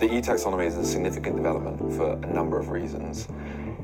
[0.00, 3.28] The E taxonomy is a significant development for a number of reasons,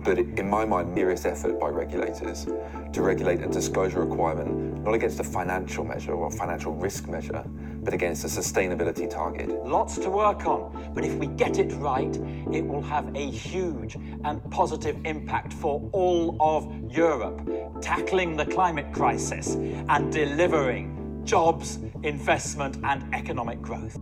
[0.02, 2.46] but in my mind, serious effort by regulators
[2.92, 7.44] to regulate a disclosure requirement not against a financial measure or financial risk measure,
[7.84, 9.50] but against a sustainability target.
[9.64, 12.16] Lots to work on, but if we get it right,
[12.52, 17.48] it will have a huge and positive impact for all of Europe,
[17.80, 23.96] tackling the climate crisis and delivering jobs, investment, and economic growth.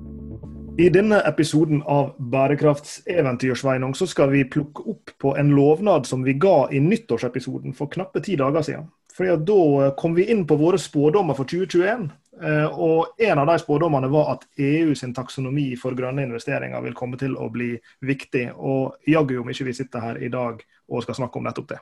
[0.79, 6.23] I denne episoden av Bærekraftseventyr Sveinung, så skal vi plukke opp på en lovnad som
[6.23, 8.84] vi ga i nyttårsepisoden for knappe ti dager siden.
[9.10, 12.12] Fordi at Da kom vi inn på våre spådommer for 2021.
[12.42, 16.95] eh, Og En av de spådommene var at EU sin taksonomi for grønne investeringer vil
[16.95, 18.52] komme til å bli viktig.
[18.55, 21.78] Og jaggu om ikke vi sitter her i dag og skal snakke om nettopp det.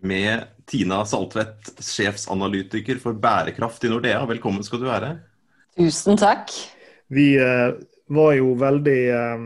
[0.00, 4.24] Med Tina Saltvedt, sjefsanalytiker for bærekraft i Nordea.
[4.24, 5.18] Velkommen skal du være.
[5.76, 6.48] Tusen takk.
[7.08, 7.76] Vi eh,
[8.08, 9.42] var jo veldig eh,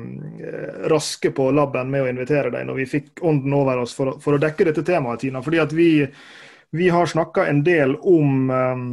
[0.90, 4.36] raske på labben med å invitere deg når vi fikk ånden over oss for, for
[4.36, 5.42] å dekke dette temaet, Tina.
[5.42, 5.88] Fordi at vi,
[6.70, 8.84] vi har snakka en del om, eh,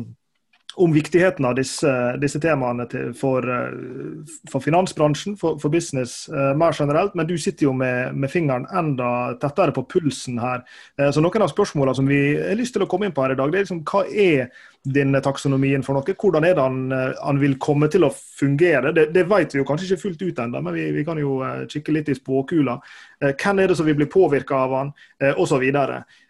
[0.80, 1.92] om viktigheten av disse,
[2.22, 7.18] disse temaene til, for, eh, for finansbransjen, for, for business uh, mer generelt.
[7.20, 10.64] Men du sitter jo med, med fingeren enda tettere på pulsen her.
[10.96, 13.36] Uh, så noen av spørsmålene som vi har lyst til å komme inn på her
[13.36, 14.54] i dag, det er liksom hva er
[15.00, 16.16] denne taksonomien for noe?
[16.16, 16.80] Hvordan er det han,
[17.20, 18.94] han vil komme til å fungere?
[18.96, 21.42] Det, det vet vi jo kanskje ikke fullt ut ennå, men vi, vi kan jo
[21.68, 22.78] kikke litt i spåkula.
[23.20, 24.96] Hvem er det som vil bli påvirka av han,
[25.36, 25.68] osv.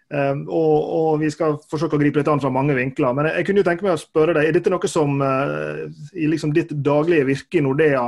[0.09, 3.13] Um, og, og vi skal forsøke å gripe litt an fra mange vinkler.
[3.13, 5.83] Men jeg kunne jo tenke meg å spørre deg, er dette noe som eh,
[6.17, 8.07] i liksom ditt daglige virke i Nordea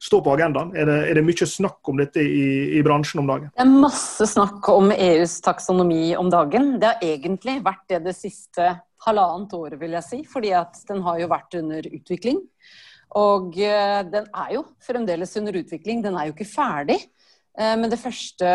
[0.00, 0.70] står på agendaen?
[0.78, 2.44] Er det, er det mye snakk om dette i,
[2.78, 3.50] i bransjen om dagen?
[3.50, 6.76] Det er masse snakk om EUs taksonomi om dagen.
[6.80, 8.70] Det har egentlig vært det det siste
[9.06, 10.22] halvannet året, vil jeg si.
[10.30, 12.40] Fordi at den har jo vært under utvikling.
[13.18, 16.04] Og eh, den er jo fremdeles under utvikling.
[16.06, 17.02] Den er jo ikke ferdig.
[17.58, 18.46] Eh, Men første,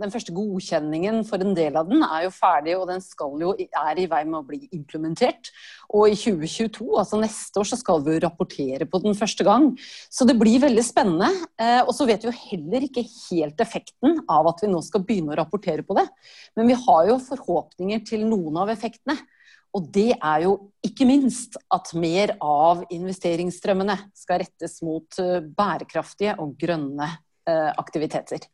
[0.00, 3.02] den første godkjenningen for en del av den er jo ferdig, og den
[3.40, 5.50] jo, er i vei med å bli implementert.
[5.92, 9.70] Og i 2022, altså neste år, så skal vi jo rapportere på den første gang.
[10.10, 11.30] Så det blir veldig spennende.
[11.58, 15.04] Eh, Og så vet vi jo heller ikke helt effekten av at vi nå skal
[15.04, 16.08] begynne å rapportere på det.
[16.56, 19.18] Men vi har jo forhåpninger til noen av effektene.
[19.76, 26.38] Og det er jo ikke minst at mer av investeringsstrømmene skal rettes mot eh, bærekraftige
[26.40, 27.10] og grønne
[27.48, 28.46] aktiviteter.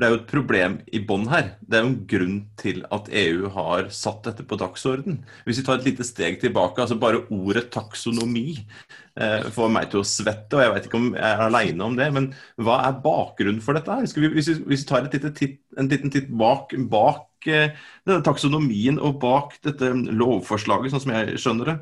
[0.00, 1.48] Det er jo et problem i bånn her.
[1.60, 5.18] Det er jo en grunn til at EU har satt dette på dagsorden.
[5.44, 10.00] Hvis vi tar et lite steg tilbake, altså bare ordet taksonomi eh, får meg til
[10.00, 13.02] å svette, og jeg vet ikke om jeg er aleine om det, men hva er
[13.04, 14.08] bakgrunnen for dette her?
[14.08, 17.76] Vi, hvis, vi, hvis vi tar lite titt, en liten titt bak, bak eh,
[18.08, 21.80] denne taksonomien og bak dette lovforslaget, sånn som jeg skjønner det,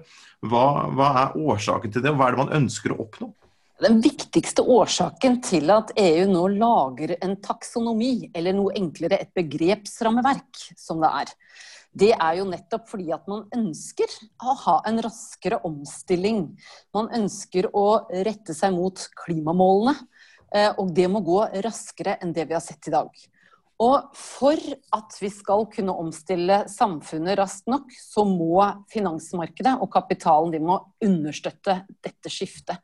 [0.49, 3.31] hva, hva er årsaken til det, og hva er det man ønsker å oppnå?
[3.79, 10.65] Den viktigste årsaken til at EU nå lager en taksonomi, eller noe enklere et begrepsrammeverk,
[10.75, 11.31] som det er,
[11.99, 14.11] det er jo nettopp fordi at man ønsker
[14.43, 16.43] å ha en raskere omstilling.
[16.95, 17.87] Man ønsker å
[18.27, 19.95] rette seg mot klimamålene,
[20.53, 23.15] eh, og det må gå raskere enn det vi har sett i dag.
[23.79, 24.59] Og for
[24.99, 28.59] at vi skal kunne omstille samfunnet raskt nok, så må
[28.91, 32.83] finansmarkedet og kapitalen de må understøtte dette skiftet.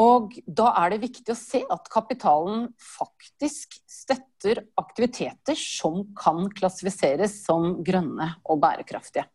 [0.00, 7.42] Og da er det viktig å se at kapitalen faktisk støtter aktiviteter som kan klassifiseres
[7.44, 9.26] som grønne og bærekraftige.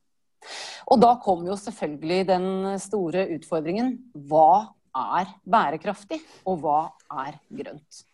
[0.88, 2.50] Og da kommer jo selvfølgelig den
[2.81, 3.97] store utfordringen
[4.29, 6.79] hva er bærekraftig, og hva
[7.25, 8.06] er grønt?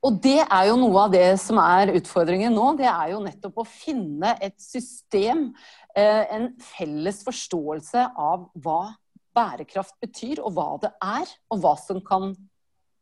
[0.00, 2.70] Og det er jo noe av det som er utfordringen nå.
[2.78, 5.50] Det er jo nettopp å finne et system,
[5.94, 8.94] eh, en felles forståelse av hva
[9.36, 12.32] bærekraft betyr, og hva det er, og hva som kan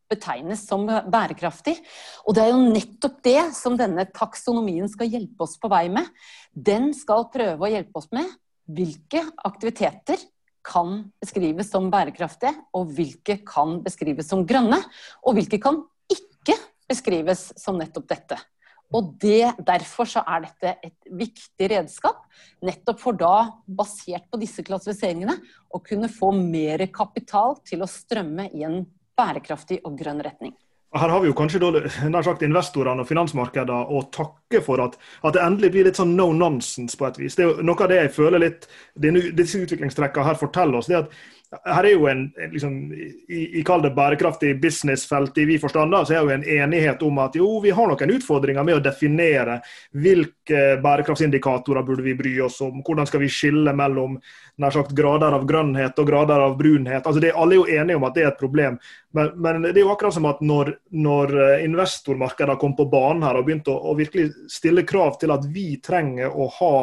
[0.09, 1.77] betegnes som bærekraftig.
[2.25, 6.09] Og det er jo nettopp det som denne taksonomien skal hjelpe oss på vei med.
[6.53, 8.28] Den skal prøve å hjelpe oss med
[8.69, 10.21] hvilke aktiviteter
[10.69, 14.81] kan beskrives som bærekraftige, og hvilke kan beskrives som grønne,
[15.25, 15.81] og hvilke kan
[16.12, 16.56] ikke
[16.88, 18.37] beskrives som nettopp dette.
[18.96, 22.23] Og det, Derfor så er dette et viktig redskap,
[22.64, 25.37] nettopp for da, basert på disse klassifiseringene,
[25.75, 28.81] å kunne få mer kapital til å strømme i en
[29.19, 30.56] bærekraftig og grønn retning.
[30.96, 34.94] Her har vi jo kanskje da, nær sagt investorene og finansmarkedene å takke for at,
[35.20, 37.37] at, det endelig blir litt sånn no nonsense på et vis.
[37.37, 38.64] Det er jo Noe av det jeg føler litt
[38.96, 41.19] disse utviklingstrekkene her forteller oss, det er at
[41.49, 46.21] her er jo en, liksom, i, i det bærekraftig businessfelt i vi forstand, så er
[46.21, 49.61] jo en enighet om at jo, vi har noen utfordringer med å definere
[49.97, 52.83] hvilke bærekraftsindikatorer burde vi bry oss om.
[52.85, 54.19] Hvordan skal vi skille mellom
[54.59, 57.05] nær sagt, grader av grønnhet og grader av brunhet.
[57.06, 58.79] Altså det, Alle er jo enige om at det er et problem.
[59.15, 63.25] Men, men det er jo akkurat som at når, når eh, investormarkedene kom på banen
[63.27, 66.75] her og begynte å, å virkelig stille krav til at vi trenger å ha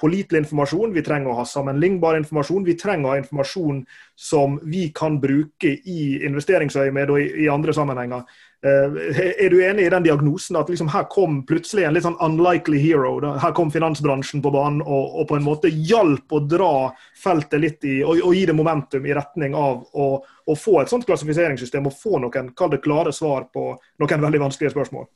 [0.00, 2.66] pålitelig informasjon, vi trenger å ha sammenlignbar informasjon.
[2.66, 3.84] Vi trenger å ha informasjon
[4.16, 8.26] som vi kan bruke i investeringsøyemed og i, andre sammenhenger.
[8.66, 8.96] Uh,
[9.36, 12.80] er du enig i den diagnosen at liksom her kom plutselig en litt sånn unlikely
[12.82, 13.14] hero?
[13.22, 13.34] Da?
[13.40, 16.72] Her kom finansbransjen på banen og, og, på en måte hjalp å dra
[17.20, 20.92] feltet litt i, og, og gi det momentum i retning av å, å få et
[20.92, 23.70] sånt klassifiseringssystem og få noen kall det klare svar på
[24.02, 25.06] noen veldig vanskelige spørsmål?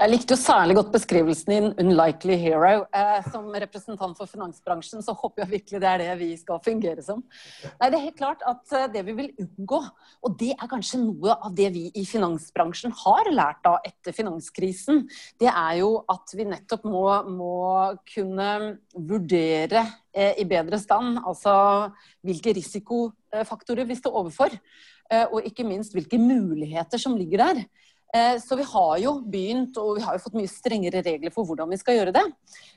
[0.00, 2.86] Jeg likte jo særlig godt beskrivelsen din 'unlikely hero'.
[2.94, 7.02] Eh, som representant for finansbransjen så håper jeg virkelig det er det vi skal fungere
[7.02, 7.22] som.
[7.80, 9.80] Nei, Det er helt klart at eh, det vi vil unngå,
[10.22, 15.08] og det er kanskje noe av det vi i finansbransjen har lært av etter finanskrisen,
[15.38, 21.92] det er jo at vi nettopp må, må kunne vurdere eh, i bedre stand altså
[22.24, 24.50] hvilke risikofaktorer vi står overfor.
[25.10, 27.64] Eh, og ikke minst hvilke muligheter som ligger der.
[28.14, 31.46] Eh, så vi har jo begynt, og vi har jo fått mye strengere regler for
[31.46, 32.24] hvordan vi skal gjøre det.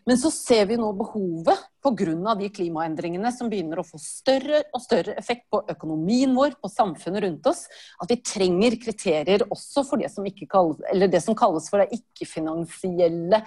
[0.05, 2.35] Men så ser vi nå behovet pga.
[2.37, 7.23] de klimaendringene som begynner å få større og større effekt på økonomien vår, på samfunnet
[7.25, 7.65] rundt oss,
[8.01, 13.41] at vi trenger kriterier også for det som, kalles, det som kalles for ikke-finansielle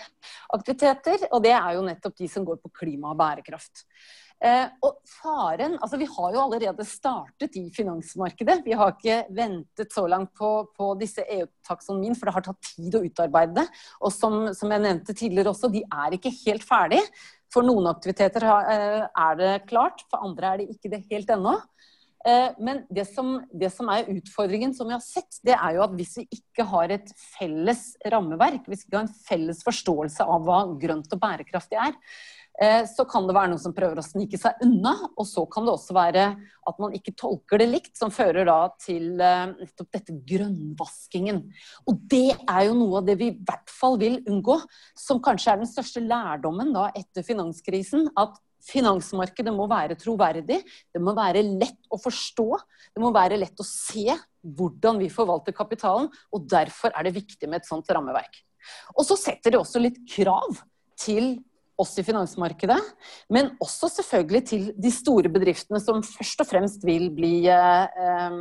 [0.59, 1.31] aktiviteter.
[1.31, 3.87] Og det er jo nettopp de som går på klima og bærekraft.
[4.45, 8.59] Eh, og faren, altså Vi har jo allerede startet i finansmarkedet.
[8.67, 12.99] Vi har ikke ventet så langt på, på disse EU-taksonomien, for det har tatt tid
[12.99, 13.67] å utarbeide det.
[14.03, 17.01] Og som, som, jeg nevnte tidligere også, de er ikke helt ferdig.
[17.53, 21.57] For noen aktiviteter eh, er det klart, for andre er det ikke det helt ennå.
[22.27, 25.85] Eh, men det som, det som, er utfordringen som vi har sett, det er jo
[25.87, 30.27] at hvis vi ikke har et felles rammeverk, hvis vi ikke har en felles forståelse
[30.27, 31.95] av hva grønt og bærekraftig er,
[32.89, 34.95] så kan det være noen som prøver å snike seg unna.
[35.17, 36.25] Og så kan det også være
[36.67, 41.43] at man ikke tolker det likt, som fører da til eh, nettopp dette grønnvaskingen.
[41.87, 44.59] Og det er jo noe av det vi i hvert fall vil unngå,
[44.99, 48.11] som kanskje er den største lærdommen da etter finanskrisen.
[48.17, 50.57] at Finansmarkedet må være troverdig,
[50.91, 52.47] det må være lett å forstå.
[52.97, 54.09] Det må være lett å se
[54.43, 58.41] hvordan vi forvalter kapitalen, og derfor er det viktig med et sånt rammeverk.
[58.97, 60.65] Og så setter det også litt krav
[60.99, 61.37] til
[61.81, 62.79] oss i finansmarkedet,
[63.33, 68.37] men også selvfølgelig til de store bedriftene som først og fremst vil bli, eh,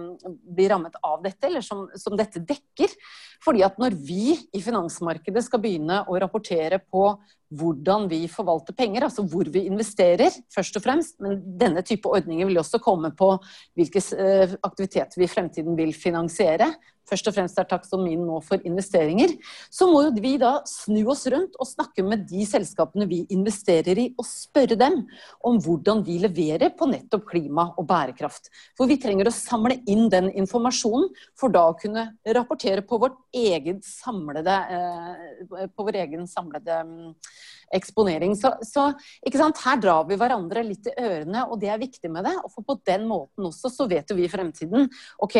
[0.55, 2.95] bli rammet av dette, eller som, som, dette dekker.
[3.43, 7.09] Fordi at når vi i finansmarkedet skal begynne å rapportere på
[7.55, 12.49] hvordan vi forvalter penger, altså hvor vi investerer, først og fremst, men denne type ordninger
[12.49, 13.35] vil også komme på
[13.77, 16.73] hvilke eh, aktiviteter vi i fremtiden vil finansiere,
[17.09, 19.35] først og fremst er taksonomien nå for investeringer,
[19.73, 23.99] så må jo vi da snu oss rundt og snakke med de selskapene vi investerer
[24.01, 25.03] i, og spørre dem
[25.45, 28.49] om hvordan de leverer på nettopp klima og bærekraft.
[28.77, 33.19] For vi trenger å samle inn den informasjonen for da å kunne rapportere på, vårt
[33.35, 37.13] egen samlede, eh, på vår egen samlede mm,
[37.75, 38.35] eksponering.
[38.39, 38.89] Så, så
[39.25, 42.35] her drar vi hverandre litt i ørene, og det er viktig med det.
[42.53, 44.89] For på den måten også så vet jo vi i fremtiden
[45.23, 45.39] ok,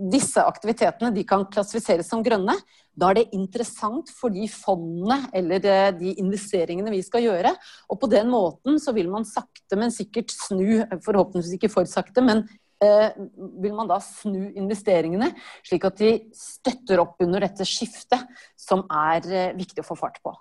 [0.00, 2.54] disse aktivitetene de kan klassifiseres som grønne.
[2.96, 7.52] Da er det interessant for de fondene eller eh, de investeringene vi skal gjøre.
[7.92, 12.24] Og på den måten så vil man sakte, men sikkert snu, forhåpentligvis ikke for sakte,
[12.24, 12.46] men
[12.80, 15.32] vil man da snu investeringene,
[15.66, 18.24] slik at de støtter opp under dette skiftet
[18.58, 20.34] som er eh, viktig å få fart på.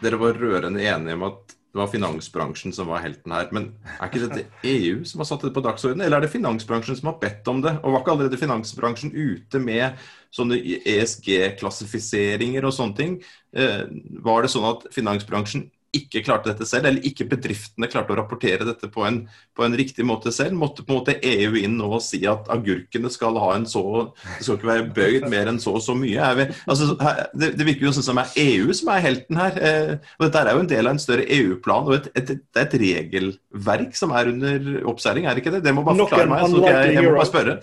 [0.00, 3.50] Dere var rørende enige om at det var finansbransjen som var helten her.
[3.54, 6.98] Men er ikke dette EU som har satt det på dagsordenen, eller er det finansbransjen
[6.98, 7.76] som har bedt om det?
[7.84, 10.00] Og var ikke allerede finansbransjen ute med
[10.34, 13.14] sånne ESG-klassifiseringer og sånne ting?
[13.54, 13.84] Eh,
[14.24, 18.66] var det sånn at finansbransjen ikke klarte dette selv, eller ikke bedriftene klarte å rapportere
[18.68, 19.24] dette på en,
[19.56, 22.46] på en, riktig måte selv, måtte på en måte EU inn nå og si at
[22.52, 23.82] agurkene skal ha en så
[24.12, 26.30] Det skal ikke være bøyd mer enn så og så mye.
[26.38, 26.94] Vi, altså,
[27.34, 29.58] det, det, virker jo sånn som det er EU som er helten her.
[29.58, 32.46] Eh, og Dette er jo en del av en større EU-plan og et, et, et,
[32.62, 35.64] et, regelverk som er under oppseiling, er det ikke det?
[35.66, 36.46] Det må bare forklare meg.
[36.46, 37.60] så jeg, jeg må bare spørre.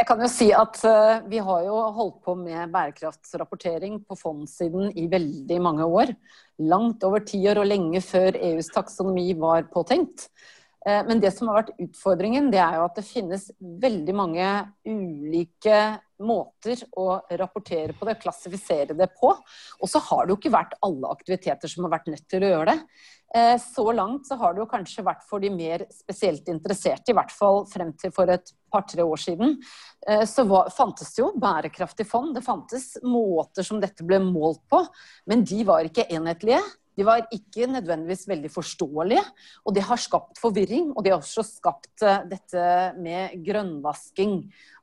[0.00, 4.94] Jeg kan jo si at uh, Vi har jo holdt på med bærekraftsrapportering på fondssiden
[4.96, 6.14] i veldig mange år.
[6.72, 10.30] Langt over ti år og lenge før EUs taksonomi var påtenkt.
[10.88, 14.48] Uh, men det som har vært utfordringen, det er jo at det finnes veldig mange
[14.88, 15.82] ulike
[16.24, 19.32] måter å rapportere på det, klassifisere det på.
[19.80, 22.52] Og så har det jo ikke vært alle aktiviteter som har vært nødt til å
[22.54, 22.78] gjøre det.
[23.34, 27.16] Eh, så langt så har det jo kanskje vært for de mer spesielt interesserte, i
[27.16, 29.54] hvert fall frem til for et par-tre år siden.
[30.08, 34.82] Eh, så fantes det jo bærekraftig fond, det fantes måter som dette ble målt på,
[35.30, 36.62] men de var ikke enhetlige.
[37.00, 39.22] De var ikke nødvendigvis veldig forståelige,
[39.64, 40.90] og det har skapt forvirring.
[40.92, 42.64] Og det har også skapt eh, dette
[43.00, 44.34] med grønnvasking.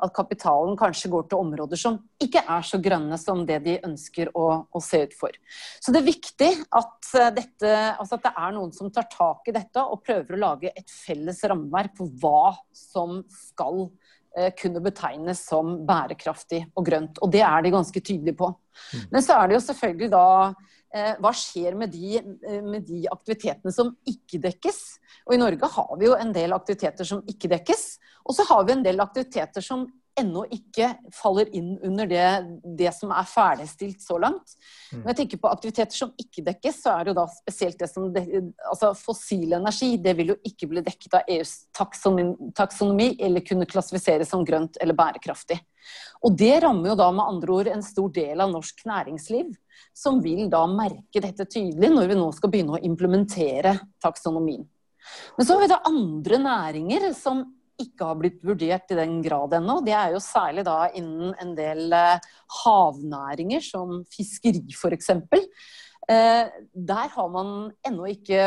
[0.01, 4.31] At kapitalen kanskje går til områder som ikke er så grønne som det de ønsker
[4.33, 5.38] å, å se ut for.
[5.77, 9.51] Så det er viktig at, eh, dette, altså at det er noen som tar tak
[9.51, 13.83] i dette og prøver å lage et felles rammeverk for hva som skal
[14.33, 17.21] eh, kunne betegnes som bærekraftig og grønt.
[17.21, 18.50] Og det er de ganske tydelige på.
[18.89, 19.05] Mm.
[19.13, 20.25] Men så er det jo selvfølgelig da
[21.20, 24.82] hva skjer med de, eh, med de, aktivitetene som ikke dekkes?
[25.27, 27.86] Og I Norge har vi jo en del aktiviteter som ikke dekkes.
[28.25, 32.25] Og så har vi en del aktiviteter som ennå ikke faller inn under det,
[32.79, 34.56] det som er ferdigstilt så langt.
[34.91, 35.03] Mm.
[35.03, 37.89] Når jeg tenker på aktiviteter som ikke dekkes, så er det jo da spesielt det
[37.91, 43.70] som altså Fossil energi det vil jo ikke bli dekket av EUs taksonomi eller kunne
[43.70, 45.60] klassifiseres som grønt eller bærekraftig.
[46.25, 49.53] Og det rammer jo da med andre ord en stor del av norsk næringsliv,
[49.96, 54.65] som vil da merke dette tydelig når vi nå skal begynne å implementere taksonomien.
[55.38, 57.46] Men så har vi da andre næringer som
[57.81, 59.79] ikke har blitt vurdert i den grad ennå.
[59.86, 62.24] Det er jo særlig da innen en del eh,
[62.63, 65.12] havnæringer, som fiskeri f.eks.
[66.07, 67.49] Eh, der har man
[67.83, 68.39] ennå ikke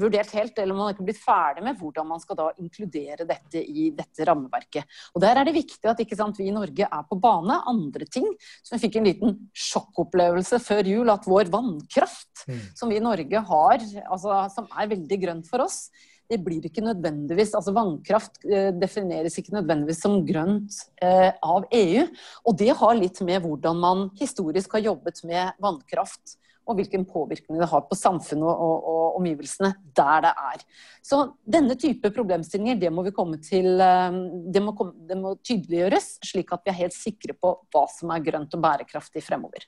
[0.00, 3.62] vurdert helt, eller man har ikke blitt ferdig med hvordan man skal da inkludere dette
[3.62, 4.98] i dette rammeverket.
[5.14, 7.60] Og Der er det viktig at sant, vi i Norge er på bane.
[7.70, 8.26] Andre ting
[8.64, 12.62] som vi fikk en liten sjokkopplevelse før jul, at vår vannkraft, mm.
[12.74, 15.86] som vi i Norge har, altså, som er veldig grønt for oss,
[16.30, 22.04] det blir ikke nødvendigvis altså Vannkraft eh, defineres ikke nødvendigvis som grønt eh, av EU.
[22.46, 26.38] Og det har litt med hvordan man historisk har jobbet med vannkraft
[26.68, 30.62] og hvilken påvirkning det har på samfunnet og, og, og, omgivelsene der det er.
[31.02, 33.04] Så denne type problemstillinger det må,
[33.42, 34.20] til, eh,
[34.54, 34.74] det må,
[35.08, 38.64] det må tydeliggjøres, slik at vi er helt sikre på hva som er grønt og
[38.64, 39.66] bærekraftig fremover.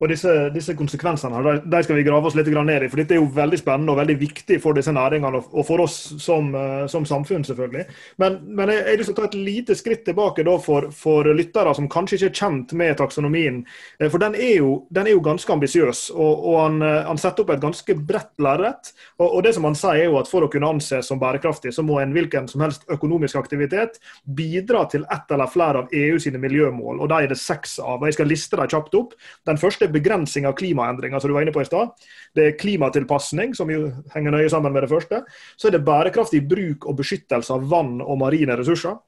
[0.00, 2.88] Og disse, disse konsekvensene de skal vi grave oss litt ned i.
[2.88, 5.96] for Dette er jo veldig spennende og veldig viktig for disse næringene og for oss
[6.18, 7.44] som, eh, som samfunn.
[7.44, 7.84] selvfølgelig.
[8.18, 12.16] Men, men jeg, jeg vil ta et lite skritt tilbake for, for, lyttere som kanskje
[12.16, 13.60] ikke er kjent med taksonomien.
[14.00, 17.20] Eh, for den er jo, den er jo ganske ambisiøs, og, og han, eh, han,
[17.20, 18.94] setter opp et ganske bredt lerret.
[19.18, 21.74] Og, og, det som han sier er jo at For å kunne anses som bærekraftig,
[21.74, 26.18] så må en hvilken som helst økonomisk aktivitet bidra til ett eller flere av EU
[26.22, 27.00] sine miljømål.
[27.00, 28.00] og de er det seks av.
[28.00, 29.16] og Jeg skal liste dem kjapt opp.
[29.46, 31.92] Den første er begrensning av klimaendringer, som du var inne på i stad.
[32.36, 35.22] Det er klimatilpasning, som jo henger nøye sammen med det første.
[35.56, 38.98] Så er det bærekraftig bruk og beskyttelse av vann og marine ressurser.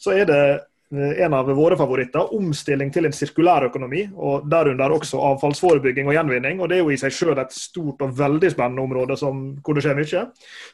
[0.00, 0.42] Så er det
[0.92, 6.60] en av våre favoritter, omstilling til en sirkulær økonomi, og derunder også avfallsforebygging og gjenvinning.
[6.60, 9.74] og Det er jo i seg selv et stort og veldig spennende område som, hvor
[9.74, 10.24] det skjer mye.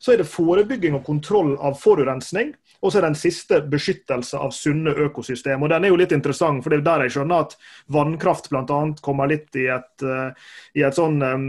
[0.02, 2.52] Så er det forebygging og kontroll av forurensning.
[2.82, 5.62] Og så er den siste beskyttelse av sunne økosystem.
[5.62, 7.56] Og Den er jo litt interessant, for det er der jeg skjønner at
[7.94, 8.82] vannkraft bl.a.
[9.02, 10.30] kommer litt i et, uh,
[10.74, 11.48] i et sånn um,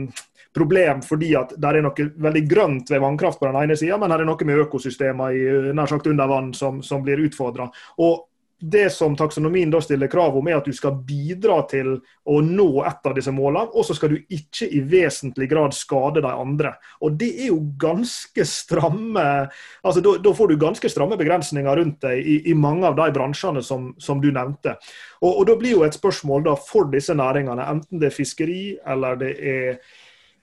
[0.56, 4.10] problem fordi at det er noe veldig grønt ved vannkraft på den ene sida, men
[4.10, 5.44] her er noe med økosystemer i,
[5.78, 7.70] nær sagt under vann som, som blir utfordra.
[8.02, 8.26] Og
[8.60, 11.94] det som taksonomien da stiller krav om, er at du skal bidra til
[12.28, 16.24] å nå et av disse målene, og så skal du ikke i vesentlig grad skade
[16.26, 16.74] de andre.
[17.06, 19.26] Og det er jo ganske stramme
[19.84, 23.62] altså Da, får du ganske stramme begrensninger rundt deg i, i mange av de bransjene
[23.66, 24.76] som, som du nevnte.
[25.22, 28.64] Og, og, da blir jo et spørsmål da for disse næringene, enten det er fiskeri
[28.88, 29.80] eller det er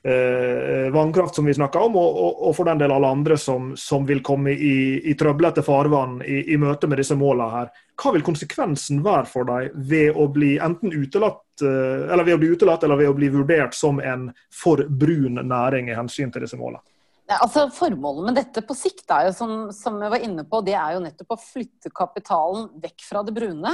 [0.07, 3.73] eh, vannkraft, som vi snakka om, og, og, og, for den del alle andre som,
[3.77, 7.73] som vil komme i, i trøblete farvann i, i, møte med disse målene her.
[7.97, 12.43] Hva vil konsekvensen være for dem ved å bli enten utelatt, eh, eller ved å
[12.45, 16.47] bli utelatt eller ved å bli vurdert som en for brun næring i hensyn til
[16.47, 16.85] disse målene?
[17.27, 20.77] Altså, Formålet med dette på sikt er jo, som, som jeg var inne på, det
[20.79, 23.73] er jo nettopp å flytte kapitalen vekk fra det brune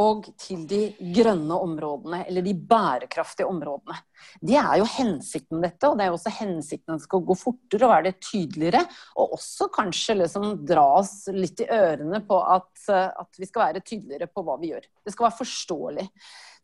[0.00, 0.80] og til de
[1.12, 3.98] grønne områdene, eller de bærekraftige områdene.
[4.40, 7.24] Det er jo hensikten med dette, og det er jo også hensikten at det skal
[7.28, 8.82] gå fortere og være tydeligere.
[9.20, 13.84] Og også kanskje liksom dra oss litt i ørene på at, at, vi skal være
[13.84, 14.88] tydeligere på hva vi gjør.
[15.04, 16.08] Det skal være forståelig.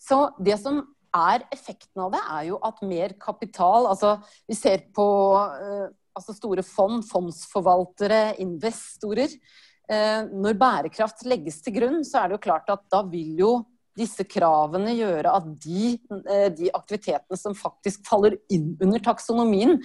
[0.00, 0.80] Så det som
[1.18, 4.18] er effekten av det, er jo at mer kapital Altså
[4.48, 5.06] vi ser på
[5.36, 12.36] uh, altså store fond, fondsforvaltere, investorer Eh, når bærekraft legges til grunn, så er det
[12.36, 13.52] jo klart at da vil jo
[13.98, 15.92] disse kravene gjøre at de,
[16.30, 19.78] eh, de aktivitetene som faktisk faller inn under taksonomien,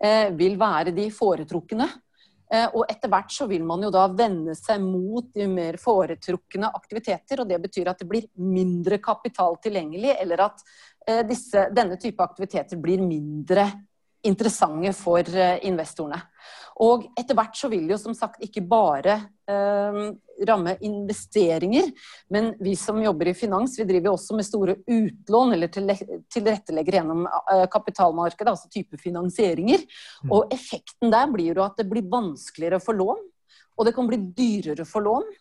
[0.00, 1.88] eh, vil være de foretrukne.
[2.52, 6.70] Eh, og etter hvert så vil man jo da vende seg mot de mer foretrukne
[6.78, 7.40] aktiviteter.
[7.42, 10.62] Og det betyr at det blir mindre kapital tilgjengelig, eller at
[11.08, 13.66] eh, disse, denne type aktiviteter blir mindre
[14.26, 16.20] interessante for eh, investorene.
[16.84, 19.14] Og etter hvert så vil det jo som sagt ikke bare
[19.48, 20.00] eh,
[20.46, 21.88] ramme investeringer,
[22.32, 27.24] men vi som jobber i finans, vi driver også med store utlån eller tilrettelegger gjennom
[27.30, 29.86] eh, kapitalmarkedet, altså type finansieringer.
[30.26, 30.36] Mm.
[30.36, 33.24] Og effekten der blir jo at det blir vanskeligere å få lån,
[33.76, 35.34] og det kan bli dyrere å få lån.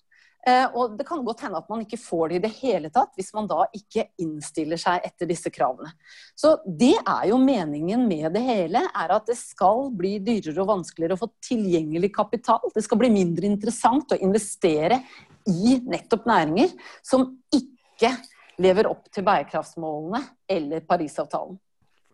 [0.46, 3.16] Eh, og det kan godt hende at man ikke får det i det hele tatt,
[3.18, 5.90] hvis man da ikke innstiller seg etter disse kravene.
[6.38, 10.70] Så det er jo meningen med det hele, er at det skal bli dyrere og
[10.76, 12.62] vanskeligere å få tilgjengelig kapital.
[12.76, 15.02] Det skal bli mindre interessant å investere
[15.50, 16.74] i nettopp næringer
[17.06, 18.14] som ikke
[18.62, 21.58] lever opp til bærekraftsmålene eller Parisavtalen.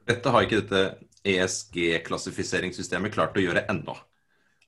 [0.08, 3.94] Dette har ikke dette ESG-klassifiseringssystemet klart å gjøre ennå.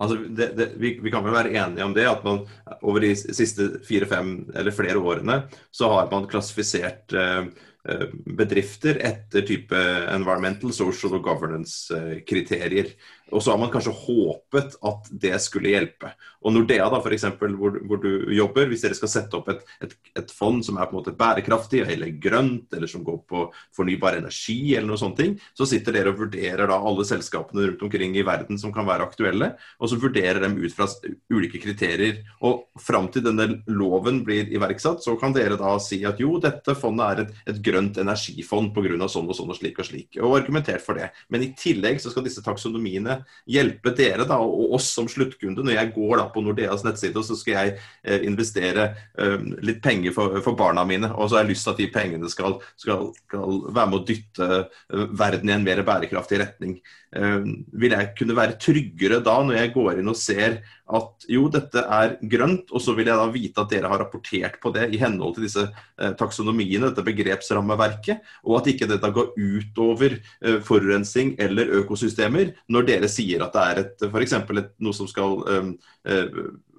[0.01, 2.41] Altså, det, det, vi, vi, kan vel være enige om det, at man
[2.81, 7.45] over de siste fire-fem eller flere årene så har man klassifisert eh,
[7.89, 12.93] Eh, bedrifter etter type environmental, social og governance-kriterier.
[13.33, 16.13] Og så har man kanskje håpet at det skulle hjelpe.
[16.43, 19.63] Og Nordea, da, for eksempel, hvor, hvor du jobber, hvis dere skal sette opp et,
[19.85, 23.45] et, et, fond som er på en måte bærekraftig eller grønt, eller som går på
[23.75, 25.21] fornybar energi, eller noe sånt,
[25.57, 29.05] så sitter dere og vurderer da alle selskapene rundt omkring i verden som kan være
[29.07, 30.87] aktuelle, og så vurderer dem ut fra
[31.33, 32.23] ulike kriterier.
[32.45, 36.75] Og fram til denne loven blir iverksatt, så kan dere da si at jo, dette
[36.77, 39.07] fondet er et, et grønt energifond pga.
[39.09, 41.11] sånn og sånn og slik og slik, og argumentert for det.
[41.31, 45.63] Men i tillegg så skal disse taksonomiene hjelpe dere da, og oss som sluttkunde.
[45.65, 48.89] Når jeg går da på Nordeas nettside, og så skal jeg eh, investere
[49.19, 52.31] eh, litt penger for, barna mine, og så har jeg lyst til at de pengene
[52.31, 56.77] skal, skal, skal være med å dytte eh, verden i en mer bærekraftig retning.
[57.13, 60.55] Vil jeg kunne være tryggere da, når jeg går inn og ser
[60.93, 64.57] at jo, dette er grønt, og så vil jeg da vite at dere har rapportert
[64.63, 69.31] på det i henhold til disse eh, taksonomiene, dette begrepsrammeverket, og at ikke dette går
[69.39, 74.35] utover eh, forurensning eller økosystemer når dere sier at det er et, f.eks.
[74.83, 75.39] noe som skal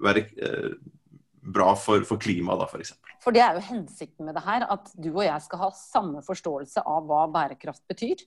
[0.05, 0.27] være
[1.45, 2.93] bra for, for klimaet, da, f.eks.
[2.97, 5.71] For, for det er jo hensikten med det her, at du og jeg skal ha
[5.77, 8.23] samme forståelse av hva bærekraft betyr.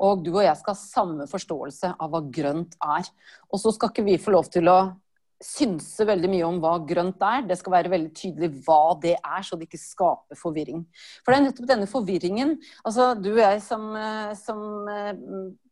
[0.00, 3.10] Og du og jeg skal ha samme forståelse av hva grønt er.
[3.50, 4.78] Og så skal ikke vi få lov til å
[5.40, 7.46] synse veldig mye om hva grønt er.
[7.48, 10.84] Det skal være veldig tydelig hva det er, så det ikke skaper forvirring.
[11.24, 15.12] For det er nettopp denne forvirringen altså Du og jeg som, eh, som, eh,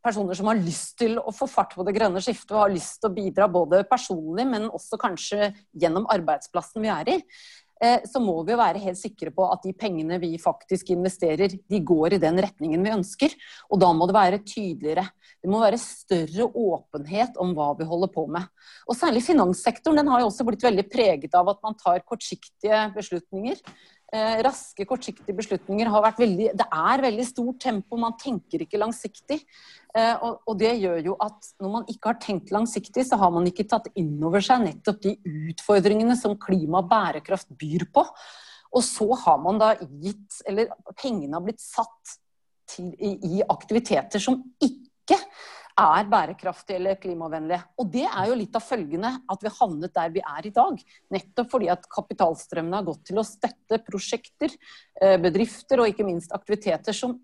[0.04, 3.00] personer som har lyst til å få fart på det grønne skiftet og har lyst
[3.00, 7.18] til å bidra både personlig, men også kanskje gjennom arbeidsplassen vi er i.
[7.78, 11.54] Eh, så må vi jo være helt sikre på at de pengene vi faktisk investerer,
[11.54, 13.34] de går i den retningen vi ønsker.
[13.70, 15.06] Og da må det være tydeligere.
[15.38, 18.48] Det må være større åpenhet om hva vi holder på med.
[18.90, 22.88] Og særlig finanssektoren den har jo også blitt veldig preget av at man tar kortsiktige
[22.96, 23.62] beslutninger.
[24.08, 28.80] Eh, raske, kortsiktige beslutninger har vært veldig Det er veldig stort tempo, man tenker ikke
[28.80, 29.42] langsiktig.
[29.92, 33.34] Eh, og, og, det gjør jo at når man ikke har tenkt langsiktig, så har
[33.34, 35.12] man ikke tatt inn over seg nettopp de
[35.52, 38.06] utfordringene som klima og bærekraft byr på.
[38.72, 42.16] Og så har man da gitt Eller pengene har blitt satt
[42.68, 45.20] til, i, i aktiviteter som ikke
[45.78, 47.60] er bærekraftige eller klimavennlige.
[47.78, 50.82] Og det er jo litt av følgende at vi havnet der vi er i dag.
[51.14, 54.54] Nettopp fordi at kapitalstrømmene har gått til å støtte prosjekter,
[55.00, 57.16] eh, bedrifter og ikke minst aktiviteter som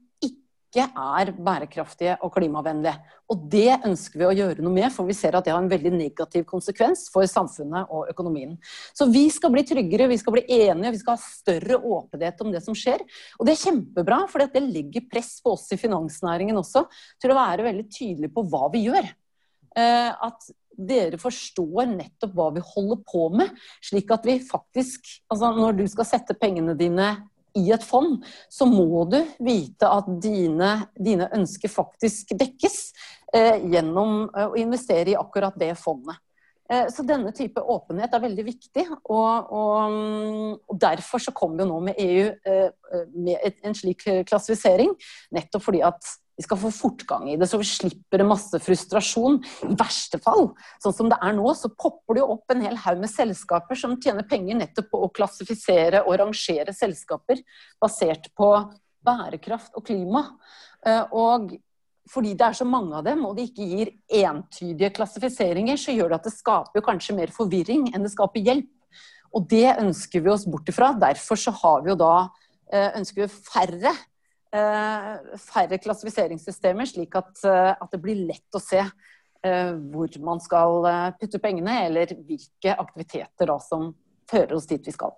[0.74, 2.94] ikke er bærekraftige og klimavennlige.
[3.30, 5.70] Og det ønsker vi å gjøre noe med, for vi ser at det har en
[5.70, 8.56] veldig negativ konsekvens for samfunnet og økonomien.
[8.96, 12.50] Så vi skal bli tryggere, vi skal bli enige, vi skal ha større åpenhet om
[12.52, 13.04] det som skjer.
[13.38, 16.84] Og det er kjempebra, for det legger press på oss i finansnæringen også
[17.22, 19.08] til å være veldig tydelige på hva vi gjør.
[19.78, 25.52] Eh, at dere forstår nettopp hva vi holder på med, slik at vi faktisk altså
[25.54, 27.12] Når du skal sette pengene dine
[27.54, 28.18] i et fond,
[28.50, 32.78] så må du vite at dine, dine ønsker faktisk dekkes
[33.34, 36.18] eh, gjennom eh, å investere i akkurat det fondet.
[36.70, 39.98] Eh, så denne type åpenhet er veldig viktig, og, og,
[40.66, 42.70] og derfor så kom jo nå med EU eh
[43.14, 44.92] med en slik klassifisering.
[45.34, 45.98] Nettopp fordi at
[46.36, 49.36] vi skal få fortgang i det, så vi slipper masse frustrasjon.
[49.68, 50.48] I verste fall,
[50.82, 53.78] sånn som det er nå, så popper det jo opp en hel haug med selskaper
[53.78, 57.42] som tjener penger nettopp på å klassifisere og rangere selskaper
[57.82, 58.50] basert på
[59.04, 60.24] bærekraft og klima.
[60.86, 61.54] Eh, og
[62.10, 63.92] fordi det er så mange av dem, og de ikke gir
[64.24, 68.72] entydige klassifiseringer, så gjør det at det skaper kanskje mer forvirring enn det skaper hjelp.
[69.34, 70.92] Og det ønsker vi oss bort ifra.
[70.98, 72.12] Derfor så har vi jo da
[72.70, 73.94] eh, ønsker vi færre
[74.54, 78.84] færre klassifiseringssystemer, slik at, eh, at, det blir lett å se
[79.44, 80.86] hvor man skal
[81.20, 83.90] putte pengene, eller hvilke aktiviteter da som
[84.30, 85.12] fører oss dit vi skal.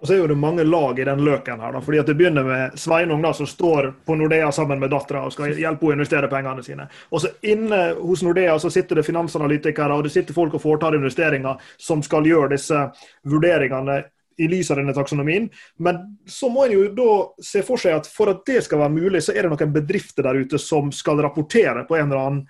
[0.00, 1.72] Og så er jo det mange lag i den løken her.
[1.72, 5.24] da, fordi at Det begynner med Sveinung da, som står på Nordea sammen med dattera
[5.26, 6.88] og skal hjelpe henne å investere pengene sine.
[7.10, 10.94] Og så Inne hos Nordea så sitter det finansanalytikere og det sitter folk og foretar
[10.94, 12.84] investeringer som skal gjøre disse
[13.24, 14.04] vurderingene
[14.38, 15.48] i lys av denne taksonomien.
[15.82, 17.10] Men så må en jo da
[17.42, 20.28] se for seg at for at det skal være mulig, så er det noen bedrifter
[20.28, 22.46] der ute som skal rapportere på en eller annen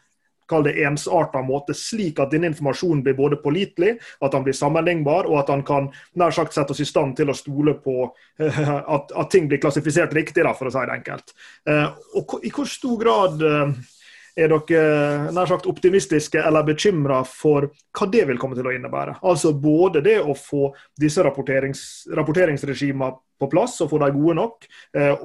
[0.49, 5.29] kall det ensarta måte, slik at denne informasjonen blir både pålitelig, at den blir sammenlignbar,
[5.29, 8.65] og at han kan nær sagt sette oss i stand til å stole på uh,
[8.97, 11.37] at, at, ting blir klassifisert riktig, da, for å si det enkelt.
[11.69, 13.73] Uh, og I hvor stor grad uh,
[14.39, 19.19] er dere nær sagt optimistiske eller bekymra for hva det vil komme til å innebære?
[19.27, 20.71] Altså både det å få
[21.01, 21.81] disse rapporterings,
[22.15, 24.67] rapporteringsregimene på plass og få de gode nok,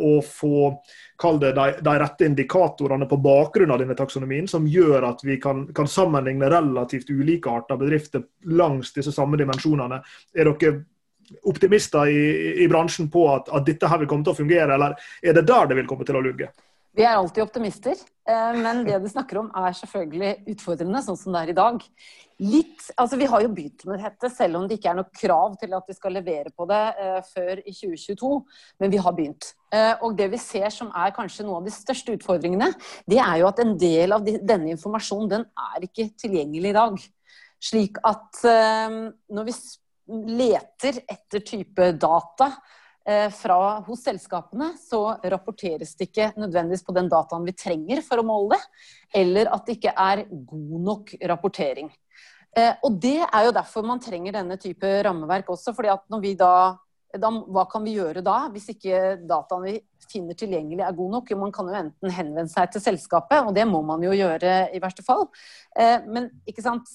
[0.06, 0.71] og få
[1.19, 5.39] kall det de, de, rette indikatorene på bakgrunn av denne taksonomien, som gjør at vi
[5.41, 10.02] kan, kan sammenligne relativt ulike arter bedrifter langs disse samme dimensjonene.
[10.36, 10.76] Er dere
[11.49, 12.21] optimister i,
[12.63, 15.47] i bransjen på at, at, dette her vil komme til å fungere, eller er det
[15.49, 16.52] der det vil komme til å lugge?
[16.94, 17.98] Vi er alltid optimister,
[18.30, 21.80] eh, men det du snakker om er selvfølgelig utfordrende, sånn som det er i dag.
[22.44, 25.56] Litt, altså Vi har jo begynt med dette, selv om det ikke er noe krav
[25.62, 28.30] til at vi skal levere på det uh, før i 2022.
[28.84, 29.50] Men vi har begynt.
[29.74, 32.70] Uh, og det vi ser som er kanskje noen av de største utfordringene,
[33.10, 37.02] det er jo at en del av denne informasjonen den er ikke tilgjengelig i dag.
[37.64, 39.54] Slik at når vi
[40.36, 42.82] leter etter type data Eh,
[43.36, 48.24] fra, hos selskapene, så rapporteres det ikke nødvendigvis på den dataen vi trenger for å
[48.24, 48.86] måle det,
[49.24, 51.89] eller at det ikke er god nok rapportering.
[52.54, 55.74] Eh, og det er jo derfor man trenger denne type rammeverk også.
[55.74, 56.78] fordi at når vi da,
[57.21, 59.73] da Hva kan vi gjøre da, hvis ikke dataen vi
[60.10, 61.34] finner tilgjengelig er god nok.
[61.39, 64.82] Man kan jo enten henvende seg til selskapet, og det må man jo gjøre i
[64.84, 65.28] verste fall.
[65.78, 66.89] Eh, men ikke sant,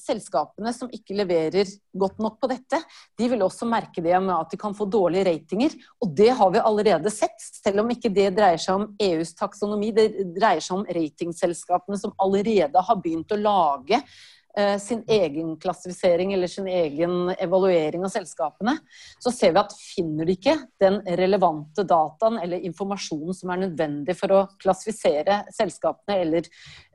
[0.00, 2.80] selskapene som ikke leverer godt nok på dette,
[3.18, 5.76] de vil også merke det med at de kan få dårlige ratinger.
[6.00, 9.92] Og det har vi allerede sett, selv om ikke det dreier seg om EUs taksonomi.
[9.96, 14.02] Det dreier seg om ratingselskapene som allerede har begynt å lage
[14.82, 18.74] sin egen klassifisering eller sin egen evaluering av selskapene,
[19.22, 24.16] så ser vi at finner de ikke den relevante dataen eller informasjonen som er nødvendig
[24.18, 26.48] for å klassifisere selskapene eller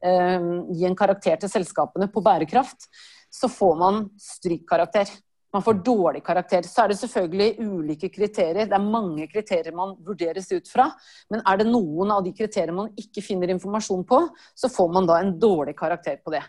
[0.03, 2.89] eh, gi en karakter til selskapene på bærekraft,
[3.31, 5.09] så får man strykkarakter.
[5.55, 6.65] Man får dårlig karakter.
[6.67, 8.67] Så er det selvfølgelig ulike kriterier.
[8.67, 10.89] Det er mange kriterier man vurderes ut fra.
[11.31, 14.19] Men er det noen av de kriteriene man ikke finner informasjon på,
[14.51, 16.43] så får man da en dårlig karakter på det.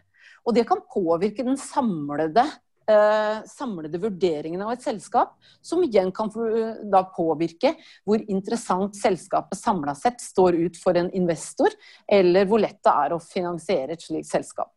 [0.47, 2.45] Og det kan påvirke den samlede,
[2.87, 6.31] eh, samlede vurderingen av et selskap, som igjen kan
[6.91, 11.69] da påvirke hvor interessant selskapet samla sett står ut for en investor,
[12.09, 14.71] eller hvor lett det er å finansiere et slikt selskap.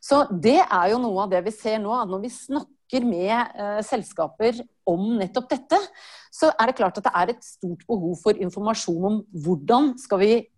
[0.00, 3.56] Så det er jo noe av det vi ser nå, at når vi snakker med
[3.56, 5.80] eh, selskaper om nettopp dette,
[6.30, 10.20] så er det klart at det er et stort behov for informasjon om hvordan skal
[10.20, 10.55] vi Eh,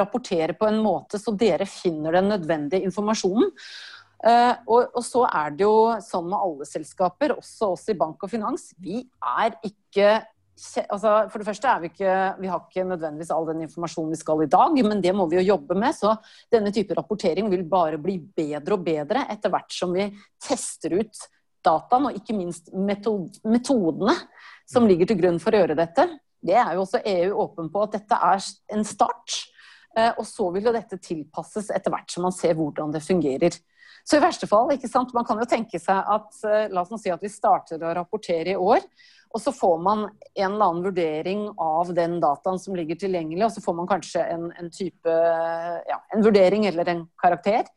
[0.00, 3.50] rapportere på en måte så dere finner den nødvendige informasjonen.
[4.20, 8.20] Uh, og, og, så er det jo sånn med alle selskaper, også oss i bank
[8.26, 8.66] og finans.
[8.76, 10.20] Vi er ikke
[10.92, 14.18] altså For det første er vi ikke Vi har ikke nødvendigvis all den informasjonen vi
[14.20, 15.96] skal i dag, men det må vi jo jobbe med.
[15.96, 16.12] Så
[16.52, 20.10] denne type rapportering vil bare bli bedre og bedre etter hvert som vi
[20.42, 21.22] tester ut
[21.64, 24.16] dataen, og ikke minst metodene
[24.68, 26.06] som ligger til grunn for å gjøre dette.
[26.40, 29.40] Det er jo også EU åpen på at dette er en start.
[29.98, 33.56] Eh, og så vil jo dette tilpasses etter hvert som man ser hvordan det fungerer.
[34.06, 36.92] Så i verste fall, ikke sant, man kan jo tenke seg at eh, la oss
[36.92, 38.86] nå si at vi starter å rapportere i år.
[39.30, 43.52] Og så får man en eller annen vurdering av den dataen som ligger tilgjengelig, og
[43.54, 45.12] så får man kanskje en, en type
[45.86, 47.68] ja, en vurdering eller en karakter.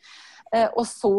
[0.53, 1.11] Eh, og så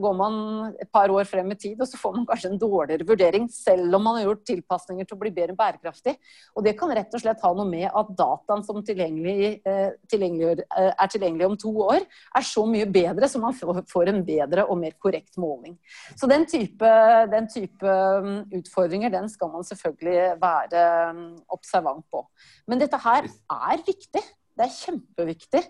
[0.00, 0.36] går man
[0.80, 3.98] et par år frem i tid, og så får man kanskje en dårligere vurdering, selv
[3.98, 6.16] om man har gjort tilpasninger til å bli bedre bærekraftig.
[6.56, 10.64] Og det kan rett og slett ha noe med at dataen som tilgjengelig, eh, tilgjengelig,
[10.64, 12.00] eh, er tilgjengelig om to år,
[12.36, 15.76] er så mye bedre, så man får en bedre og mer korrekt måling.
[16.16, 16.92] Så den type,
[17.30, 22.24] den type mm, utfordringer, den skal man selvfølgelig være mm, observant på.
[22.66, 24.22] Men dette her er viktig.
[24.52, 25.62] Det er kjempeviktig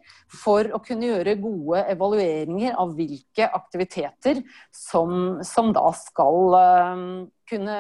[0.43, 4.43] for å kunne gjøre gode evalueringer av hvilke aktiviteter
[4.75, 7.05] som, som da skal uh,
[7.49, 7.79] kunne,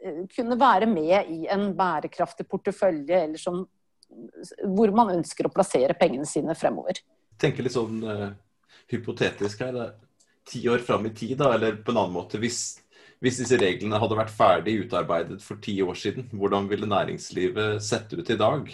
[0.00, 3.66] uh, kunne, være med i en bærekraftig portefølje, eller som,
[4.64, 7.02] hvor man ønsker å plassere pengene sine fremover.
[7.36, 8.30] Jeg tenker litt sånn uh,
[8.90, 9.82] hypotetisk her.
[10.48, 12.40] Ti år fram i tid, da, eller på en annen måte.
[12.40, 12.80] Hvis,
[13.20, 18.16] hvis disse reglene hadde vært ferdig utarbeidet for ti år siden, hvordan ville næringslivet sett
[18.16, 18.72] ut i dag?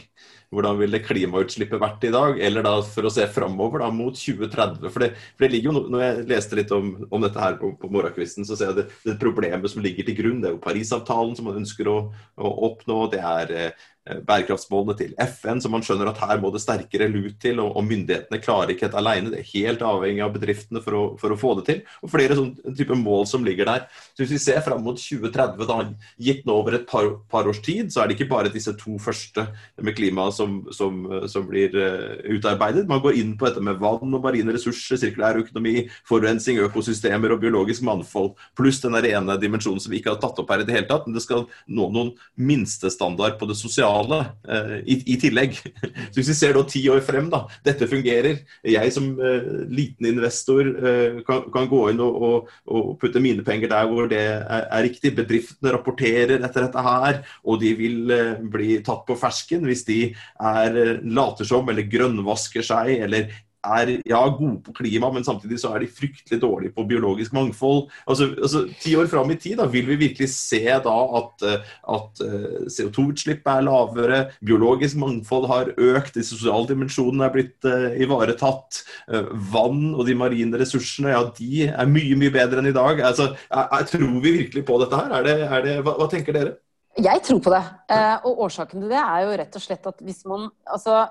[0.55, 2.39] Hvordan ville klimautslippet vært i dag?
[2.39, 4.87] Eller da for å se framover mot 2030.
[4.95, 7.73] For det, for det, ligger jo, Når jeg leste litt om, om dette her på,
[7.81, 10.41] på morgenkvisten, så ser jeg det, det problemet som ligger til grunn.
[10.43, 11.99] Det er jo Parisavtalen som man ønsker å,
[12.39, 13.01] å oppnå.
[13.11, 17.41] Det er eh, bærekraftsmålene til FN, så man skjønner at her må det sterkere lut
[17.43, 17.59] til.
[17.63, 19.33] Og, og myndighetene klarer ikke dette alene.
[19.33, 21.83] Det er helt avhengig av bedriftene for å, for å få det til.
[22.07, 23.87] Og flere sånne type mål som ligger der.
[24.15, 25.81] Så Hvis vi ser fram mot 2030, da,
[26.23, 28.97] gitt nå over et par, par, års tid, så er det ikke bare disse to
[29.03, 29.49] første
[29.83, 32.87] med klima som, som, som blir uh, utarbeidet.
[32.88, 37.42] Man går inn på dette med vann og marine ressurser, sirkulær økonomi, forurensning, økosystemer og
[37.42, 40.77] biologisk mangfold, pluss den rene dimensjonen som vi ikke har tatt opp her i det
[40.77, 41.07] hele tatt.
[41.07, 45.59] Men det skal nå noen minstestandard på det sosiale uh, i, i, tillegg.
[46.11, 48.42] Så hvis vi ser da ti år frem, da, dette fungerer.
[48.66, 53.44] Jeg som eh, liten investor eh, kan, kan, gå inn og, og, og, putte mine
[53.46, 55.14] penger der hvor det er, er, riktig.
[55.16, 58.14] Bedriftene rapporterer etter dette her, og de vil
[58.53, 60.01] bli tatt på fersken hvis de
[60.37, 63.31] er later som eller grønnvasker seg eller
[63.67, 67.87] er ja, gode på klima, men samtidig så er de fryktelig dårlige på biologisk mangfold.
[68.07, 71.73] Altså, altså Ti år fram i tid da, vil vi virkelig se da at, eh,
[71.97, 77.89] at eh, CO2-utslippet er lavere, biologisk mangfold har økt, de sosiale dimensjonene er blitt uh,
[78.03, 78.83] ivaretatt.
[79.11, 83.03] Uh, vann og de marine ressursene ja, de er mye mye bedre enn i dag.
[83.11, 85.19] Altså, jeg, jeg tror vi virkelig på dette her?
[85.19, 86.57] Er det, er det, hva, hva, tenker dere?
[86.97, 87.63] Jeg tror på det.
[87.93, 91.05] Uh, og årsaken til det er jo rett og slett at hvis man altså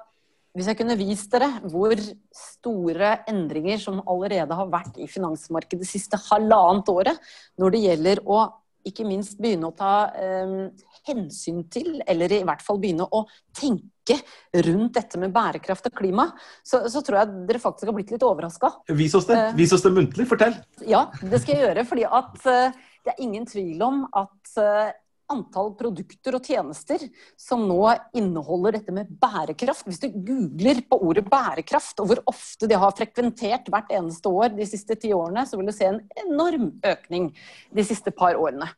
[0.55, 1.99] hvis jeg kunne vist dere hvor
[2.35, 7.19] store endringer som allerede har vært i finansmarkedet det siste halvannet året,
[7.59, 8.39] når det gjelder å
[8.85, 10.55] ikke minst begynne å ta eh,
[11.09, 13.23] hensyn til, eller i hvert fall begynne å
[13.55, 14.19] tenke
[14.67, 16.27] rundt dette med bærekraft og klima,
[16.61, 18.69] så, så tror jeg dere faktisk har blitt litt overraska.
[18.93, 19.39] Vis oss det.
[19.41, 20.27] Eh, Vis oss det muntlig.
[20.29, 20.53] Fortell.
[20.85, 21.87] Ja, det skal jeg gjøre.
[21.89, 24.93] fordi at eh, det er ingen tvil om at eh,
[25.31, 27.01] antall produkter og tjenester
[27.39, 27.79] som nå
[28.17, 29.87] inneholder dette med bærekraft.
[29.89, 34.55] Hvis du googler på ordet bærekraft, og hvor ofte de har frekventert hvert eneste år
[34.55, 37.31] de siste ti årene, så vil du se en enorm økning
[37.75, 38.69] de siste par årene.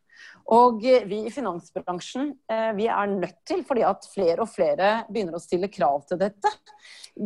[0.56, 5.36] Og vi i finansbransjen eh, vi er nødt til, fordi at flere og flere begynner
[5.36, 6.52] å stille krav til dette.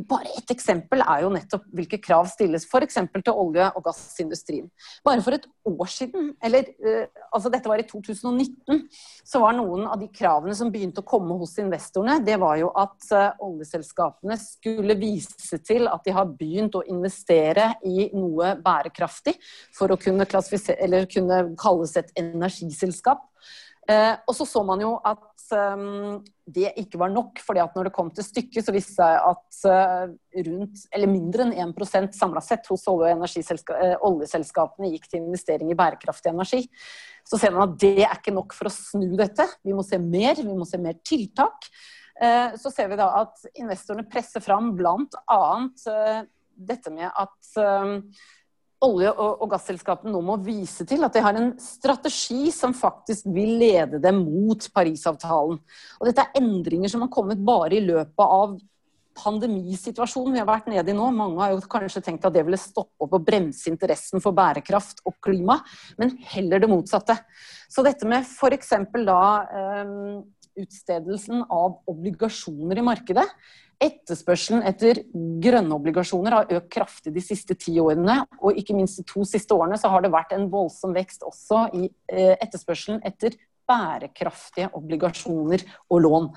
[0.10, 2.98] Bare et eksempel er jo nettopp hvilke krav stilles f.eks.
[3.12, 4.70] til olje- og gassindustrien.
[5.06, 8.88] Bare for et år siden, eller eh, altså dette var i 2019,
[9.28, 12.72] så var noen av de kravene som begynte å komme hos investorene, det var jo
[12.80, 19.36] at eh, oljeselskapene skulle vise til at de har begynt å investere i noe bærekraftig
[19.76, 23.28] for å kunne, kunne kalles et energiselskap selskap.
[23.90, 27.90] Eh, og så så man jo at um, det ikke var nok, fordi at når
[27.90, 30.14] det kom til stykket, så viste seg at uh,
[30.46, 35.72] rundt, eller mindre enn 1% samla sett hos olje- og eh, oljeselskapene gikk til investering
[35.72, 36.68] i bærekraftig energi.
[37.28, 39.48] Så ser man at det er ikke nok for å snu dette.
[39.66, 41.68] Vi må se mer, vi må se mer tiltak.
[42.22, 45.42] Eh, så ser vi da at investorene presser fram bl.a.
[46.72, 47.66] dette med at
[48.82, 53.56] olje- og, gasselskapene nå må vise til at de har en strategi som faktisk vil
[53.62, 55.60] lede dem mot Parisavtalen.
[56.00, 58.58] Og dette er endringer som har kommet bare i løpet av
[59.22, 61.10] pandemisituasjonen vi har vært nede i nå.
[61.14, 65.04] Mange har jo kanskje tenkt at det ville stoppe opp og bremse interessen for bærekraft
[65.06, 65.60] og klima,
[66.00, 67.18] men heller det motsatte.
[67.70, 68.72] Så dette med f.eks.
[69.06, 69.24] da
[69.84, 70.22] um,
[70.62, 73.28] utstedelsen av obligasjoner i markedet
[73.82, 75.00] Etterspørselen etter
[75.42, 78.20] grønne obligasjoner har økt kraftig de siste ti årene.
[78.42, 81.64] Og ikke minst de to siste årene så har det vært en voldsom vekst også
[81.80, 83.40] i eh, etterspørselen etter
[83.70, 86.30] bærekraftige obligasjoner og lån.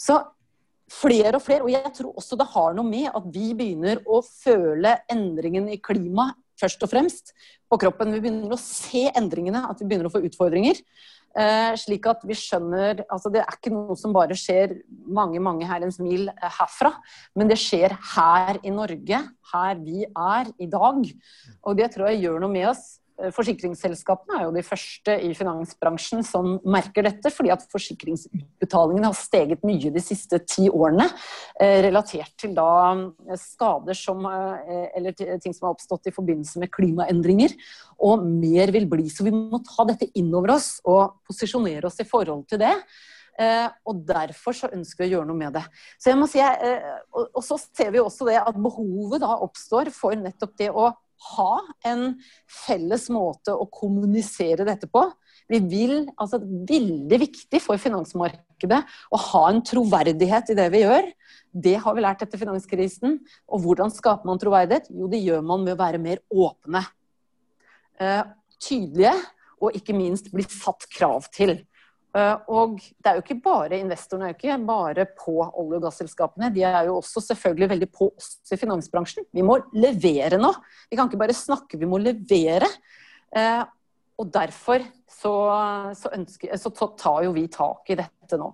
[0.00, 0.18] Så
[0.88, 4.22] flere og flere, og jeg tror også det har noe med at vi begynner å
[4.24, 7.34] føle endringen i klimaet først og fremst
[7.70, 8.12] på kroppen.
[8.14, 10.80] Vi begynner å se endringene, at vi begynner å få utfordringer.
[11.38, 14.72] Eh, slik at vi skjønner altså Det er ikke noe som bare skjer
[15.06, 16.90] mange mange mil smil herfra,
[17.38, 19.20] men det skjer her i Norge,
[19.52, 21.04] her vi er i dag.
[21.62, 22.98] Og det tror jeg gjør noe med oss.
[23.18, 29.18] Eh, forsikringsselskapene er jo de første i finansbransjen som merker dette, fordi at forsikringsutbetalingene har
[29.18, 31.08] steget mye de siste ti årene.
[31.58, 36.70] Eh, relatert til da eh, skader som Eller ting som har oppstått i forbindelse med
[36.74, 37.54] klimaendringer.
[38.04, 39.06] Og mer vil bli.
[39.10, 42.74] Så vi må ta dette inn over oss og posisjonere oss i forhold til det.
[43.86, 45.62] og derfor så ønsker vi å gjøre noe med det.
[45.98, 46.40] Så jeg må si,
[47.14, 50.90] og så ser vi også det at behovet da oppstår for nettopp det å
[51.34, 51.52] ha
[51.88, 52.12] en
[52.66, 55.04] felles måte å kommunisere dette på.
[55.48, 58.80] Vi vil, altså Veldig viktig for finansmarkedet
[59.14, 61.08] å ha en troverdighet i det vi gjør.
[61.48, 63.18] Det har vi lært etter finanskrisen.
[63.48, 64.90] Og hvordan skaper man troverdighet?
[64.92, 66.84] Jo, det gjør man med å være mer åpne.
[67.98, 68.22] Uh,
[68.62, 69.16] tydelige
[69.58, 71.56] og ikke minst bli satt krav til.
[72.18, 75.86] Eh, og det er jo ikke bare investorene, er jo ikke bare på olje- og
[75.86, 76.50] gasselskapene.
[76.54, 79.28] De er jo også selvfølgelig veldig på oss i finansbransjen.
[79.34, 80.52] Vi må levere nå.
[80.90, 82.70] Vi kan ikke bare snakke, vi må levere.
[83.36, 83.64] Eh,
[84.18, 85.34] og derfor så,
[85.94, 88.50] så, ønsker, så tar jo vi tak i dette nå.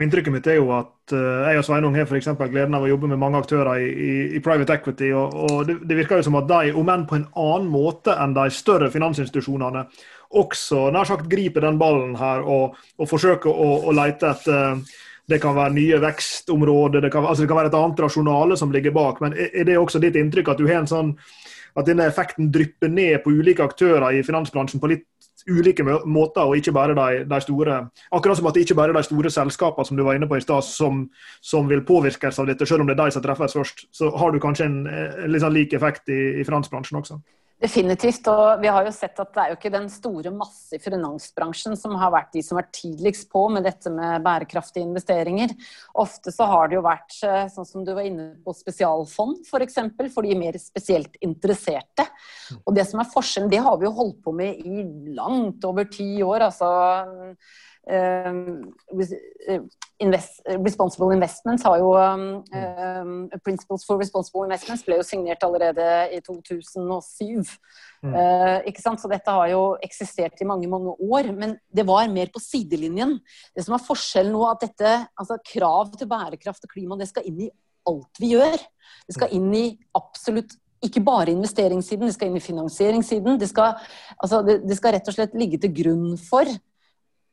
[0.00, 2.30] Inntrykket mitt er jo at uh, jeg og Sveinung har f.eks.
[2.40, 5.10] gleden av å jobbe med mange aktører i, i, i private equity.
[5.12, 8.16] og, og det, det, virker jo som at de, om enn på en annen måte
[8.16, 9.84] enn de større finansinstitusjonene,
[10.40, 14.82] også nær sagt griper den ballen her og, og forsøker å, å lete etter
[15.30, 18.72] det kan være nye vekstområder, det kan, altså det kan være et annet rasjonale som
[18.74, 19.20] ligger bak.
[19.22, 21.12] Men er det også ditt inntrykk at du har en sånn
[21.78, 25.06] at denne effekten drypper ned på ulike aktører i finansbransjen på litt
[25.48, 27.80] ulike måter, og ikke bare de, de, store
[28.12, 30.36] Akkurat som at det ikke bare er de store selskapene som du var inne på
[30.36, 31.04] i stad, som,
[31.40, 33.86] som, vil påvirkes av dette, selv om det er de som treffes først.
[33.94, 37.20] Så har du kanskje en, en litt sånn lik effekt i, i finansbransjen også?
[37.60, 38.24] Definitivt.
[38.32, 41.76] Og vi har jo sett at det er jo ikke den store masse i finansbransjen
[41.76, 45.52] som har vært de som har vært tidligst på med dette med bærekraftige investeringer.
[46.00, 49.50] Ofte så har det jo vært eh, sånn som du var inne på spesialfond f.eks.
[49.52, 52.08] For, eksempel, for de mer spesielt interesserte.
[52.64, 54.86] Og det som er forskjellen, det har vi jo holdt på med i
[55.18, 56.48] langt over ti år.
[56.48, 56.70] altså
[60.00, 62.24] invest, Responsible Investments har jo um,
[62.56, 67.50] um, Principles for Responsible Investments ble jo signert allerede i 2007.
[68.00, 68.14] Mm.
[68.14, 69.02] Uh, ikke sant?
[69.02, 73.18] Så dette har jo eksistert i mange mange år, men det var mer på sidelinjen.
[73.56, 77.28] Det som er forskjellen nå, at dette, altså krav til bærekraft og klima, det skal
[77.28, 77.52] inn i
[77.90, 78.58] alt vi gjør.
[79.08, 83.36] Det skal inn i absolutt ikke bare investeringssiden, det skal inn i finansieringssiden.
[83.40, 83.76] Det skal,
[84.16, 86.48] altså det, det skal rett og slett ligge til grunn for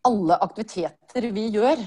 [0.08, 1.84] alle aktiviteter vi gjør.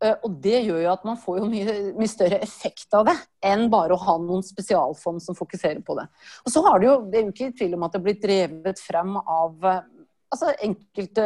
[0.00, 3.16] Eh, og det gjør jo at man får jo mye, mye, større effekt av det
[3.44, 6.06] enn bare å ha noen spesialfond som fokuserer på det.
[6.44, 8.80] Og så har det jo, det er jo ikke tvil om at det blitt drevet
[8.80, 9.82] frem av eh,
[10.30, 11.24] altså enkelte,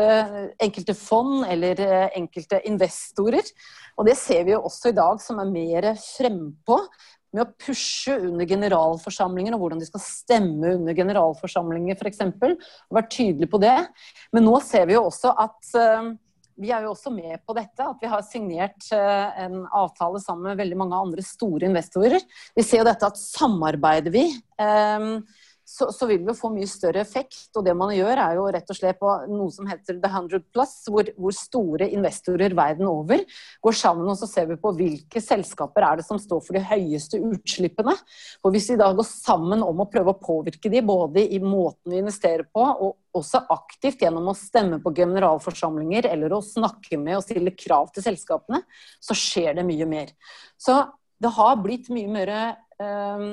[0.64, 3.52] enkelte, fond eller eh, enkelte investorer.
[3.94, 6.80] Og det ser vi jo også i dag, som er mer frempå
[7.34, 12.22] med å pushe under generalforsamlinger og hvordan de skal stemme under generalforsamlinger f.eks.
[12.42, 13.74] Være tydelig på det.
[14.34, 15.74] Men nå ser vi jo også at
[16.60, 20.50] vi er jo også med på dette, at vi har signert eh, en avtale sammen
[20.50, 22.22] med veldig mange andre store investorer.
[22.54, 24.28] Vi ser jo dette at samarbeider vi,
[24.62, 25.08] eh,
[25.64, 27.48] så, så, vil vi få mye større effekt.
[27.56, 30.44] Og det man gjør, er jo rett og slett på noe som heter The 100
[30.54, 33.22] Plus, hvor, hvor store investorer verden over
[33.64, 36.64] går sammen og så ser vi på hvilke selskaper er det som står for de
[36.68, 37.96] høyeste utslippene.
[38.44, 41.94] Og hvis vi da går sammen om å prøve å påvirke de, både i måten
[41.94, 47.20] vi investerer på, og også aktivt gjennom å stemme på generalforsamlinger eller å snakke med
[47.20, 48.64] og stille krav til selskapene,
[49.00, 50.12] så skjer det mye mer.
[50.60, 50.76] Så
[51.22, 53.28] det har blitt mye mer eh,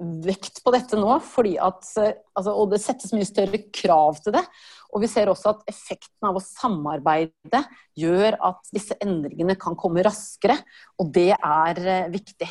[0.00, 4.34] vekt på dette nå, fordi at, eh, altså, og det settes mye større krav til
[4.36, 4.44] det.
[4.90, 7.62] Og vi ser også at effekten av å samarbeide
[8.00, 10.56] gjør at disse endringene kan komme raskere,
[10.98, 12.48] og det er eh, viktig.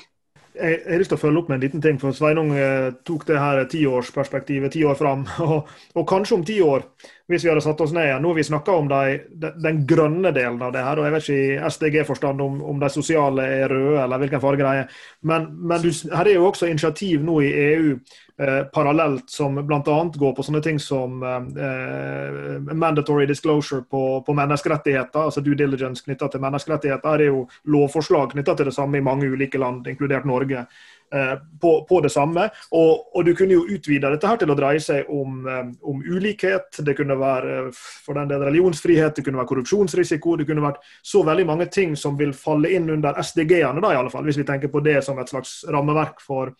[0.60, 3.26] Jeg, har lyst til å følge opp med en liten ting, for Sveinung eh, tok
[3.30, 5.26] det her tiårsperspektivet ti år fram.
[5.50, 6.84] Og, og, kanskje om ti år,
[7.32, 10.32] hvis vi hadde satt oss ned Nå har vi snakka om de, de, den grønne
[10.36, 13.72] delen av det her, og jeg vet ikke i SDG-forstand om, om, de sosiale er
[13.72, 15.04] røde eller hvilken farge de er.
[15.30, 17.93] Men, men du, her er jo også initiativ nå i EU
[18.39, 20.12] eh, parallelt som bl.a.
[20.15, 26.32] går på sånne ting som eh, mandatory disclosure på, på, menneskerettigheter, altså due diligence knytta
[26.32, 27.17] til menneskerettigheter.
[27.17, 27.43] Det er jo
[27.75, 30.65] lovforslag knytta til det samme i mange ulike land, inkludert Norge.
[31.12, 32.50] Eh, på, på, det samme.
[32.72, 36.04] Og, og, du kunne jo utvide dette her til å dreie seg om, eh, om,
[36.06, 36.84] ulikhet.
[36.86, 40.36] Det kunne være for den del religionsfrihet, det kunne være korrupsjonsrisiko.
[40.38, 43.98] Det kunne vært så veldig mange ting som vil falle inn under SDG-ene, da i
[43.98, 46.54] alle fall, hvis vi tenker på det som et slags rammeverk for,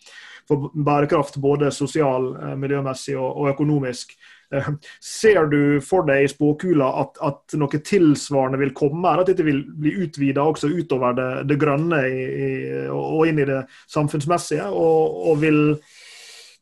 [0.50, 4.18] for bærekraft, både sosial, eh, miljømessig og, og økonomisk.
[4.54, 4.68] Eh,
[5.00, 9.12] ser du for deg i spåkula at, at, noe tilsvarende vil komme?
[9.14, 12.48] At dette vil bli utvida også utover det, det grønne i, i,
[12.90, 14.66] og inn i det samfunnsmessige?
[14.70, 15.60] Og, og vil,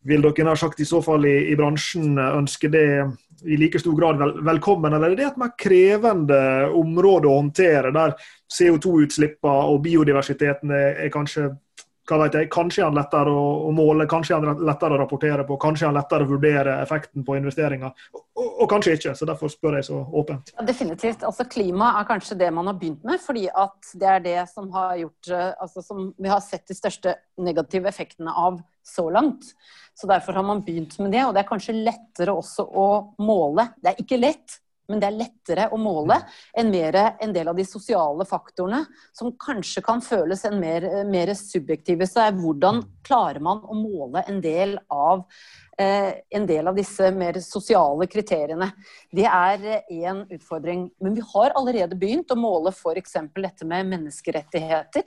[0.08, 2.88] vil, dere nær sagt i så fall i, i, bransjen ønske det
[3.46, 6.40] i like stor grad vel, velkommen, eller er det et mer krevende
[6.74, 8.16] område å håndtere, der
[8.50, 11.52] CO2-utslippene og biodiversiteten er, er kanskje
[12.08, 15.44] hva vet jeg, Kanskje er han lettere å, måle, kanskje er han lettere å rapportere
[15.48, 17.92] på, kanskje er han lettere å vurdere effekten på investeringer.
[18.14, 20.54] Og, og, og kanskje ikke, så derfor spør jeg så åpent.
[20.56, 21.26] Ja, definitivt.
[21.26, 24.70] altså Klima er kanskje det man har begynt med, fordi at det er det som
[24.74, 29.52] har gjort eh, altså som vi har sett de største negative effektene av så langt.
[29.98, 32.88] Så Derfor har man begynt med det, og det er kanskje lettere også å
[33.20, 33.68] måle.
[33.82, 36.16] Det er ikke lett, men det er lettere å måle
[36.56, 41.34] enn mer en del av de sosiale faktorene som kanskje kan føles en mer, mer
[41.36, 42.08] subjektive.
[42.08, 47.10] Så er hvordan klarer man å måle en del av Eh, en del av disse
[47.14, 48.70] mer sosiale kriteriene.
[49.14, 50.88] Det er én eh, utfordring.
[51.00, 53.14] Men vi har allerede begynt å måle f.eks.
[53.36, 55.06] dette med menneskerettigheter.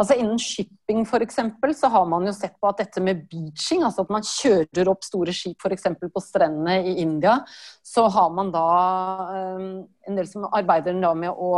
[0.00, 3.84] Altså Innen shipping for eksempel, så har man jo sett på at dette med beaching,
[3.84, 5.88] altså at man kjører opp store skip f.eks.
[6.00, 7.38] på strendene i India,
[7.84, 8.66] så har man da
[9.56, 9.68] um,
[10.06, 11.52] en del som arbeider med å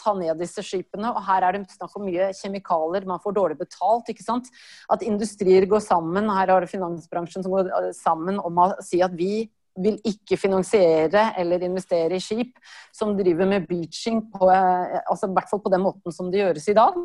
[0.00, 1.12] ta ned disse skipene.
[1.12, 4.08] Og her er det snakk om mye kjemikalier, man får dårlig betalt.
[4.10, 4.50] ikke sant?
[4.90, 6.30] At industrier går sammen.
[6.32, 7.70] Her har det finansbransjen som går
[8.00, 9.44] sammen om å si at vi
[9.80, 12.58] vil ikke finansiere eller investere i skip
[12.94, 16.42] som driver med beaching, på, eh, altså i hvert fall på den måten som det
[16.42, 16.98] gjøres i dag.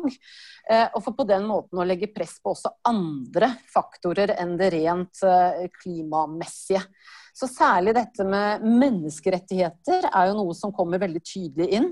[0.70, 4.72] Eh, og for på den måten å legge press på også andre faktorer enn det
[4.74, 6.82] rent eh, klimamessige.
[7.36, 11.90] Så særlig dette med menneskerettigheter er jo noe som kommer veldig tydelig inn.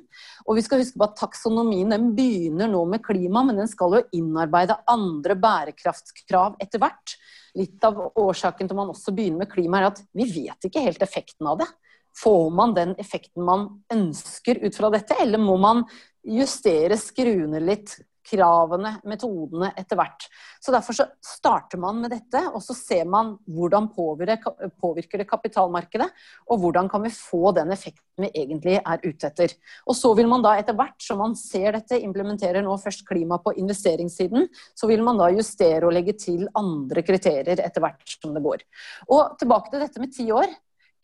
[0.48, 3.98] Og vi skal huske på at taksonomien den begynner nå med klima, men den skal
[3.98, 7.16] jo innarbeide andre bærekraftskrav etter hvert.
[7.60, 11.04] Litt av årsaken til man også begynner med klima, er at vi vet ikke helt
[11.04, 11.68] effekten av det.
[12.16, 15.84] Får man den effekten man ønsker ut fra dette, eller må man
[16.24, 20.26] justere skruene litt, kravene, metodene etter hvert.
[20.62, 26.08] Så Derfor så starter man med dette, og så ser man hvordan påvirker, det kapitalmarkedet,
[26.50, 29.54] og hvordan kan vi få den effekten vi egentlig er ute etter.
[29.90, 33.40] Og Så vil man da etter hvert som man ser dette, implementerer nå først klima
[33.42, 38.34] på investeringssiden, så vil man da justere og legge til andre kriterier etter hvert som
[38.34, 38.62] det går.
[39.10, 40.52] Og tilbake til dette med ti år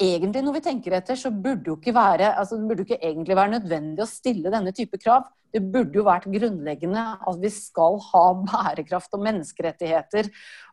[0.00, 3.36] egentlig når vi tenker etter, så burde jo ikke være, altså det burde ikke egentlig
[3.36, 5.28] være nødvendig å stille denne type krav.
[5.50, 10.30] Det burde jo vært grunnleggende at vi skal ha bærekraft og menneskerettigheter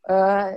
[0.09, 0.51] uh,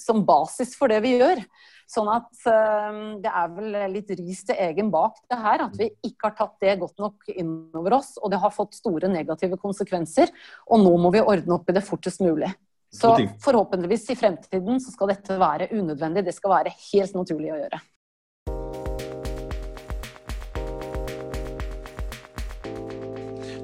[0.00, 1.42] som basis for det vi gjør.
[1.90, 5.90] Sånn at uh, det er vel litt ris til egen bak det her, at vi
[6.06, 8.14] ikke har tatt det godt nok innover oss.
[8.22, 10.32] Og det har fått store negative konsekvenser.
[10.70, 12.52] Og nå må vi ordne opp i det fortest mulig.
[12.94, 13.10] Så
[13.42, 16.22] forhåpentligvis i fremtiden så skal dette være unødvendig.
[16.28, 17.82] Det skal være helt naturlig å gjøre.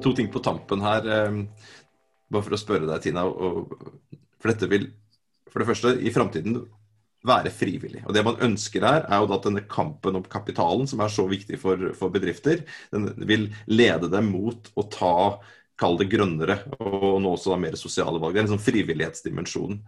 [0.03, 1.07] To ting på tampen her.
[1.07, 1.45] Ehm,
[2.31, 3.25] bare for å spørre deg, Tina.
[4.41, 4.91] for dette vil
[5.51, 6.61] for det første i framtiden
[7.27, 8.01] være frivillig.
[8.07, 11.27] Og Det man ønsker her, er jo at denne kampen om kapitalen, som er så
[11.29, 15.15] viktig for, for bedrifter, den vil lede dem mot å ta
[15.79, 18.35] kall det grønnere, og nå også da mer sosiale valg.
[18.35, 19.79] Det er en sånn frivillighetsdimensjon.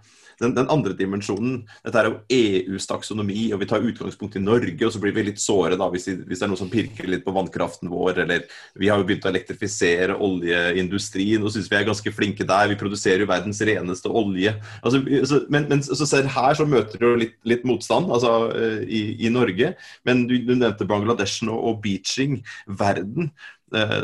[0.41, 4.79] Den, den, andre dimensjonen, dette er jo EUs taksonomi, og vi tar utgangspunkt i Norge,
[4.85, 7.25] og så blir vi litt såre da, hvis, hvis, det er noe som pirker litt
[7.25, 8.47] på vannkraften vår, eller
[8.79, 12.71] vi har jo begynt å elektrifisere oljeindustrien og syns vi er ganske flinke der.
[12.71, 14.55] Vi produserer jo verdens reneste olje.
[14.81, 18.79] Altså, så, men, men så ser her så møter du litt, litt motstand altså, eh,
[18.87, 19.75] i, i, Norge,
[20.07, 22.41] men du, du nevnte Bangladesh og, og beaching.
[22.67, 23.31] Verden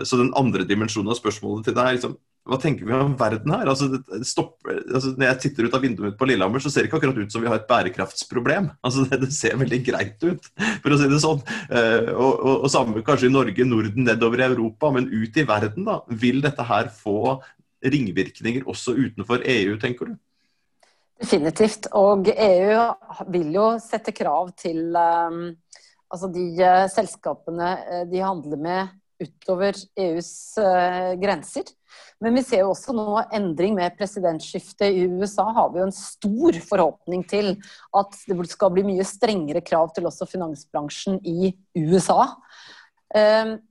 [0.08, 2.18] så den andre dimensjonen av spørsmålet til deg er liksom,
[2.50, 3.70] hva tenker vi om verden her?
[3.70, 6.90] Altså, stopper, altså, når jeg titter ut av vinduet mitt på Lillehammer, så ser det
[6.90, 8.72] ikke akkurat ut som vi har et bærekraftsproblem.
[8.86, 10.50] Altså, det, det ser veldig greit ut,
[10.82, 11.44] for å si det sånn.
[11.68, 15.46] Eh, og, og, og samme kanskje i Norge, Norden, nedover i Europa, men ut i
[15.50, 16.00] verden, da.
[16.24, 17.38] Vil dette her få
[17.86, 20.18] ringvirkninger også utenfor EU, tenker du?
[21.20, 21.92] Definitivt.
[22.00, 22.86] Og EU
[23.36, 25.44] vil jo sette krav til um,
[26.10, 31.68] altså de uh, selskapene uh, de handler med utover EUs uh, grenser.
[32.20, 35.48] Men vi ser jo også nå endring med presidentskiftet i USA.
[35.56, 37.54] Har vi jo en stor forhåpning til
[37.96, 42.22] at det skal bli mye strengere krav til også finansbransjen i USA.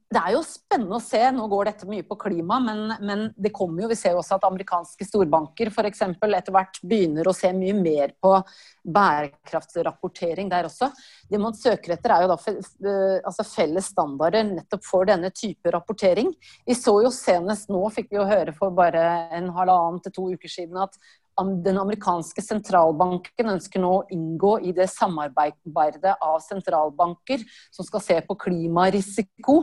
[0.09, 1.21] Det er jo spennende å se.
[1.37, 4.39] Nå går dette mye på klima, men, men det kommer jo, vi ser jo også
[4.39, 6.01] at amerikanske storbanker f.eks.
[6.09, 8.33] etter hvert begynner å se mye mer på
[8.89, 10.89] bærekraftsrapportering der også.
[11.29, 12.39] Det man søker etter, er jo da
[13.29, 16.33] altså felles standarder nettopp for denne type rapportering.
[16.65, 19.05] Vi så jo senest nå, fikk vi jo høre for bare
[19.37, 20.97] en halvannen til to uker siden, at
[21.65, 28.21] den amerikanske sentralbanken ønsker nå å inngå i det samarbeidet av sentralbanker som skal se
[28.27, 29.63] på klimarisiko.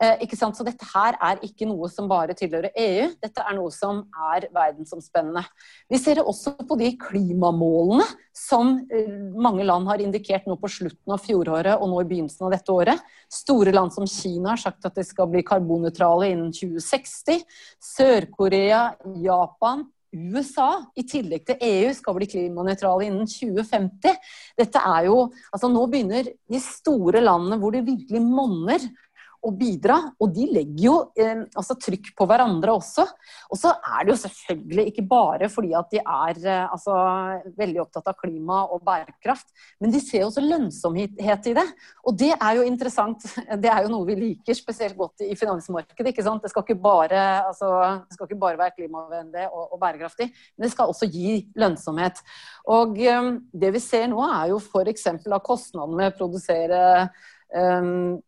[0.00, 4.04] Eh, Så dette her er ikke noe som bare tilhører EU, dette er noe som
[4.30, 5.42] er verdensomspennende.
[5.90, 10.70] Vi ser det også på de klimamålene som eh, mange land har indikert nå på
[10.70, 13.02] slutten av fjoråret og nå i begynnelsen av dette året.
[13.28, 17.42] Store land som Kina har sagt at de skal bli karbonnøytrale innen 2060.
[17.82, 24.16] Sør-Korea, Japan, USA, i tillegg til EU, skal bli klimanøytrale innen 2050.
[24.58, 25.18] Dette er jo,
[25.52, 28.88] altså Nå begynner de store landene hvor det virkelig monner,
[29.44, 29.98] å bidra.
[30.22, 33.04] Og de legger jo eh, altså trykk på hverandre også.
[33.52, 36.96] Og så er det jo selvfølgelig ikke bare fordi at de er eh, altså,
[37.58, 39.48] veldig opptatt av klima og bærekraft,
[39.82, 41.18] men de ser også lønnsomhet
[41.50, 41.66] i det.
[42.04, 43.24] Og det er jo interessant.
[43.58, 46.12] Det er jo noe vi liker spesielt godt i finansmarkedet.
[46.12, 46.42] ikke sant?
[46.44, 47.70] Det skal ikke bare, altså,
[48.06, 52.22] det skal ikke bare være klimavennlig og, og, bærekraftig, men det skal også gi lønnsomhet.
[52.70, 55.08] Og eh, det vi ser nå, er jo f.eks.
[55.10, 56.80] av kostnadene med å produsere
[57.54, 58.18] um,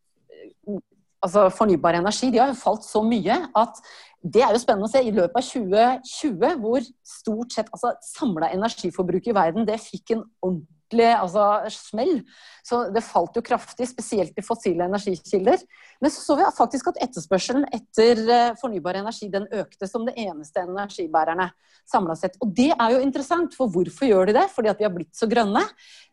[1.24, 3.82] altså fornybar energi de har jo falt så mye at
[4.20, 5.00] det er jo spennende å se.
[5.00, 10.26] I løpet av 2020, hvor stort sett altså, samla energiforbruk i verden det fikk en
[10.44, 12.18] ordentlig altså, smell.
[12.66, 15.64] Så det falt jo kraftig, spesielt i fossile energikilder.
[16.04, 20.18] Men så så vi faktisk at etterspørselen etter eh, fornybar energi den økte som det
[20.20, 21.48] eneste energibærerne
[21.88, 22.36] samla sett.
[22.44, 24.46] Og det er jo interessant, for hvorfor gjør de det?
[24.52, 25.64] Fordi at vi har blitt så grønne.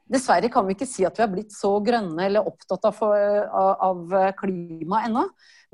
[0.07, 4.15] Dessverre kan vi ikke si at vi har blitt så grønne eller opptatt av, av
[4.39, 5.25] klima ennå.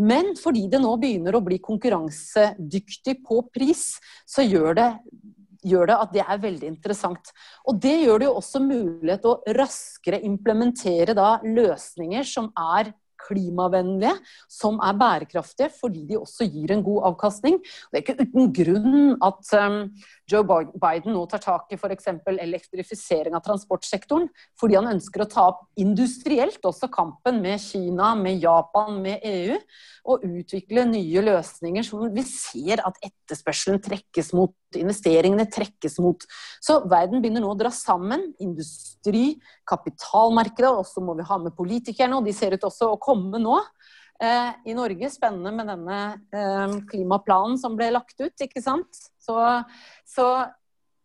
[0.01, 4.89] Men fordi det nå begynner å bli konkurransedyktig på pris, så gjør det,
[5.69, 7.29] gjør det at det er veldig interessant.
[7.69, 12.89] Og det gjør det jo også mulighet å raskere implementere da løsninger som er
[13.23, 14.13] klimavennlige,
[14.51, 17.59] som er bærekraftige, fordi de også gir en god avkastning.
[17.91, 19.79] Det er ikke uten grunn at um,
[20.29, 20.43] Joe
[20.79, 22.11] Biden nå tar tak i f.eks.
[22.33, 28.43] elektrifisering av transportsektoren, fordi han ønsker å ta opp industrielt også kampen med Kina, med
[28.43, 29.59] Japan, med EU,
[30.03, 36.25] og utvikle nye løsninger som vi ser at etterspørselen trekkes mot, investeringene trekkes mot.
[36.63, 38.25] Så verden begynner nå å dra sammen.
[38.43, 39.37] Industri,
[39.69, 43.12] kapitalmarkedet, og så må vi ha med politikerne, og de ser ut også å komme
[43.15, 43.59] nå.
[44.23, 45.99] Eh, I Norge, spennende med denne
[46.31, 48.99] eh, klimaplanen som ble lagt ut, ikke sant.
[49.19, 49.35] Så,
[50.07, 50.27] så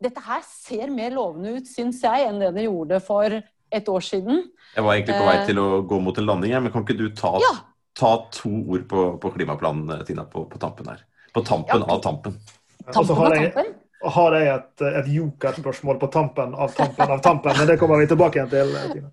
[0.03, 4.05] dette her ser mer lovende ut, syns jeg, enn det det gjorde for et år
[4.05, 4.45] siden.
[4.77, 6.99] Jeg var egentlig på vei eh, til å gå mot en landing, men kan ikke
[7.01, 7.53] du ta, ja.
[7.99, 11.05] ta to ord på, på, klimaplanen, Tina, på, på tampen her?
[11.35, 11.91] På tampen ja.
[11.97, 12.39] av tampen.
[12.87, 13.77] Tampen av tampen?
[13.99, 18.07] Har jeg et, et jokerspørsmål på tampen av tampen av tampen, men det kommer vi
[18.13, 18.77] tilbake igjen til.
[18.93, 19.11] Tina.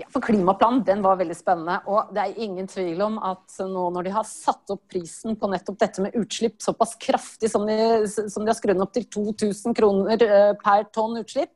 [0.00, 1.76] Ja, for Klimaplanen den var veldig spennende.
[1.90, 5.50] og Det er ingen tvil om at nå når de har satt opp prisen på
[5.52, 7.76] nettopp dette med utslipp såpass kraftig som de,
[8.08, 11.52] som de har skrudd opp til 2000 kroner eh, per tonn utslipp,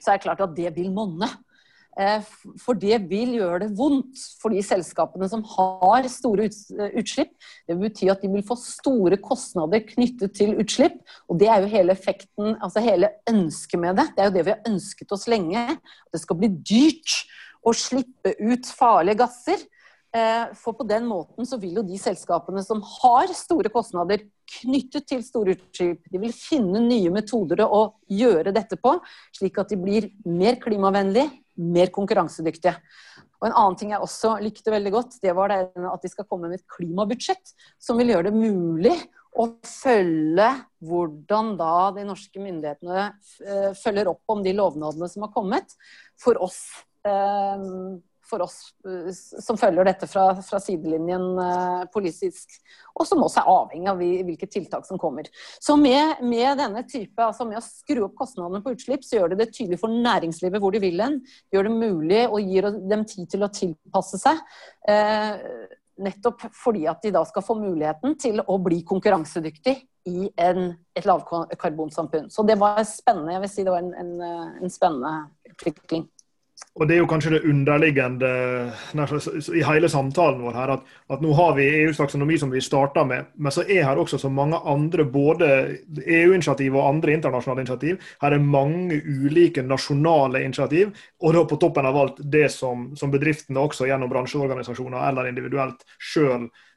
[0.00, 1.28] så er det klart at det vil monne.
[2.00, 2.24] Eh,
[2.62, 7.36] for det vil gjøre det vondt for de selskapene som har store utslipp.
[7.68, 10.96] Det vil bety at de vil få store kostnader knyttet til utslipp.
[11.28, 14.08] Og det er jo hele effekten, altså hele ønsket med det.
[14.16, 15.68] Det er jo det vi har ønsket oss lenge.
[16.08, 17.20] Det skal bli dyrt
[17.62, 19.62] å slippe ut farlige gasser.
[20.12, 24.26] Eh, for på den måten så vil jo de selskapene som har store kostnader
[24.58, 28.98] knyttet til store utslipp, de vil finne nye metoder å gjøre dette på,
[29.32, 32.76] slik at de blir mer klimavennlige, mer konkurransedyktige.
[33.40, 36.28] Og En annen ting jeg også likte veldig godt, det var det at de skal
[36.28, 38.94] komme med et klimabudsjett som vil gjøre det mulig
[39.32, 40.48] å følge
[40.84, 45.72] hvordan da de norske myndighetene eh, følger opp om de lovnadene som har kommet,
[46.20, 46.60] for oss
[48.32, 49.10] for oss eh,
[49.42, 52.56] som følger dette fra, fra sidelinjen eh, politisk,
[52.96, 55.28] og som også er avhengig av hvilke tiltak som kommer.
[55.60, 59.32] Så med, med, denne type, altså med å skru opp kostnadene på utslipp, så gjør
[59.32, 61.20] det det tydelig for næringslivet hvor de vil hen.
[61.54, 64.42] Gjør det mulig og gir dem tid til å tilpasse seg.
[64.88, 65.46] Eh,
[66.02, 69.76] nettopp fordi at de da skal få muligheten til å bli konkurransedyktig
[70.08, 72.32] i en, et lavkarbonsamfunn.
[72.32, 73.36] Så det var spennende.
[73.36, 75.12] Jeg vil si det var en, en, en spennende
[75.52, 76.08] utvikling.
[76.80, 78.28] Og Det er jo kanskje det underliggende
[79.52, 83.04] i hele samtalen vår her, at, at nå har vi EUs taksonomi som vi starta
[83.04, 85.50] med, men så er her også så mange andre, både
[86.00, 88.00] EU-initiativ og andre internasjonale initiativ.
[88.24, 93.12] Her er mange ulike nasjonale initiativ, og da på toppen av alt det som, som
[93.12, 96.71] bedriftene også gjennom bransjeorganisasjoner eller individuelt sjøl Eh,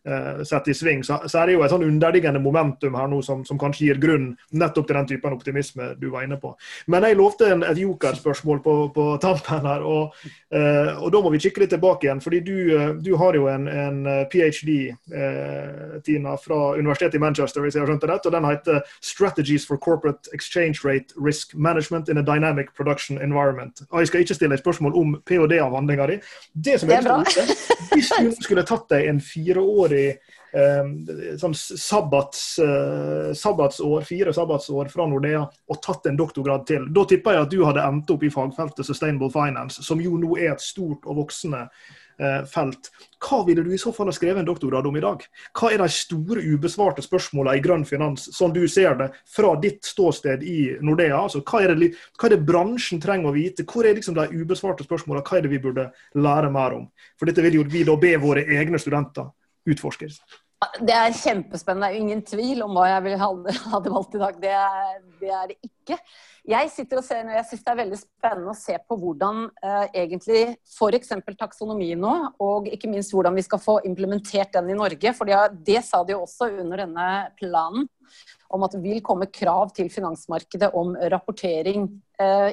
[0.46, 3.42] sett i sving, så, så, er det jo et sånn underliggende momentum her nå som,
[3.48, 6.52] som, kanskje gir grunn nettopp til den typen optimisme du var inne på.
[6.92, 10.14] Men jeg lovte en, et jokerspørsmål på, på tampen her, og,
[10.54, 12.22] eh, og, da må vi kikke litt tilbake igjen.
[12.22, 14.00] fordi du, eh, du har jo en, en
[14.32, 14.78] ph.d.,
[15.10, 18.82] eh, Tina, fra universitetet i Manchester, hvis jeg har skjønt det rett, og den heter
[19.02, 23.86] 'Strategies for Corporate Exchange Rate Risk Management in a Dynamic Production Environment'.
[23.90, 26.20] Og Jeg skal ikke stille et spørsmål om ph.d.-avhandlinga di.
[26.54, 27.12] Det som jeg det
[27.96, 30.08] Hvis du skulle tatt deg en fireårig i
[30.56, 36.88] eh, sånn sabbats, eh, sabbatsår, fire sabbatsår fra Nordea og tatt en doktorgrad til.
[36.96, 40.38] Da tipper jeg at du hadde endt opp i fagfeltet Sustainable Finance, som jo nå
[40.40, 41.66] er et stort og voksende
[42.20, 42.92] eh, felt.
[43.26, 45.24] Hva ville du i så fall ha skrevet en doktorgrad om i dag?
[45.60, 49.84] Hva er de store ubesvarte spørsmålene i grønn finans, som du ser det, fra ditt
[49.88, 51.18] ståsted i Nordea?
[51.20, 53.68] Altså, hva, er det, hva er det bransjen trenger å vite?
[53.68, 55.26] Hvor er liksom de ubesvarte spørsmålene?
[55.26, 56.86] Hva er det vi burde lære mer om?
[57.20, 59.34] For dette vil jo vi da be våre egne studenter
[59.70, 60.10] utforske.
[60.82, 61.88] Det er kjempespennende.
[61.90, 64.38] Det er ingen tvil om hva jeg ville hadde valgt i dag.
[64.42, 65.98] Det er, det er det ikke.
[66.48, 69.86] Jeg sitter og ser, jeg synes det er veldig spennende å se på hvordan eh,
[70.04, 71.12] egentlig f.eks.
[71.40, 72.14] taksonomi nå,
[72.44, 75.14] og ikke minst hvordan vi skal få implementert den i Norge.
[75.18, 77.10] For det sa de jo også under denne
[77.40, 77.90] planen,
[78.54, 81.90] om at det vil komme krav til finansmarkedet om rapportering.
[82.22, 82.52] Eh,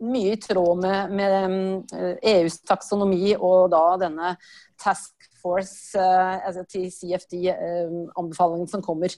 [0.00, 4.36] mye i tråd med, med EUs eh, e taksonomi og da denne
[4.80, 9.10] task Force, uh, altså CFD-anbefalingen uh, som kommer.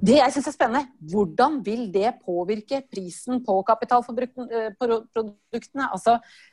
[0.00, 5.84] Det jeg syns er spennende, hvordan vil det påvirke prisen på kapitalproduktene?
[5.90, 6.12] Altså,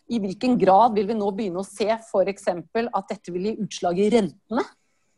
[0.10, 2.48] I hvilken grad vil vi nå begynne å se f.eks.
[2.52, 4.64] at dette vil gi utslag i rentene?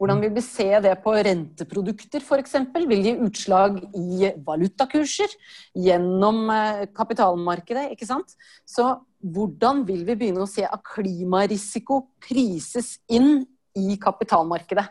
[0.03, 2.57] Hvordan vil vi se det på renteprodukter f.eks.?
[2.89, 5.31] Vil gi utslag i valutakurser
[5.79, 7.85] gjennom eh, kapitalmarkedet?
[7.93, 8.33] ikke sant?
[8.67, 13.45] Så hvordan vil vi begynne å se at klimarisiko prises inn
[13.79, 14.87] i kapitalmarkedet.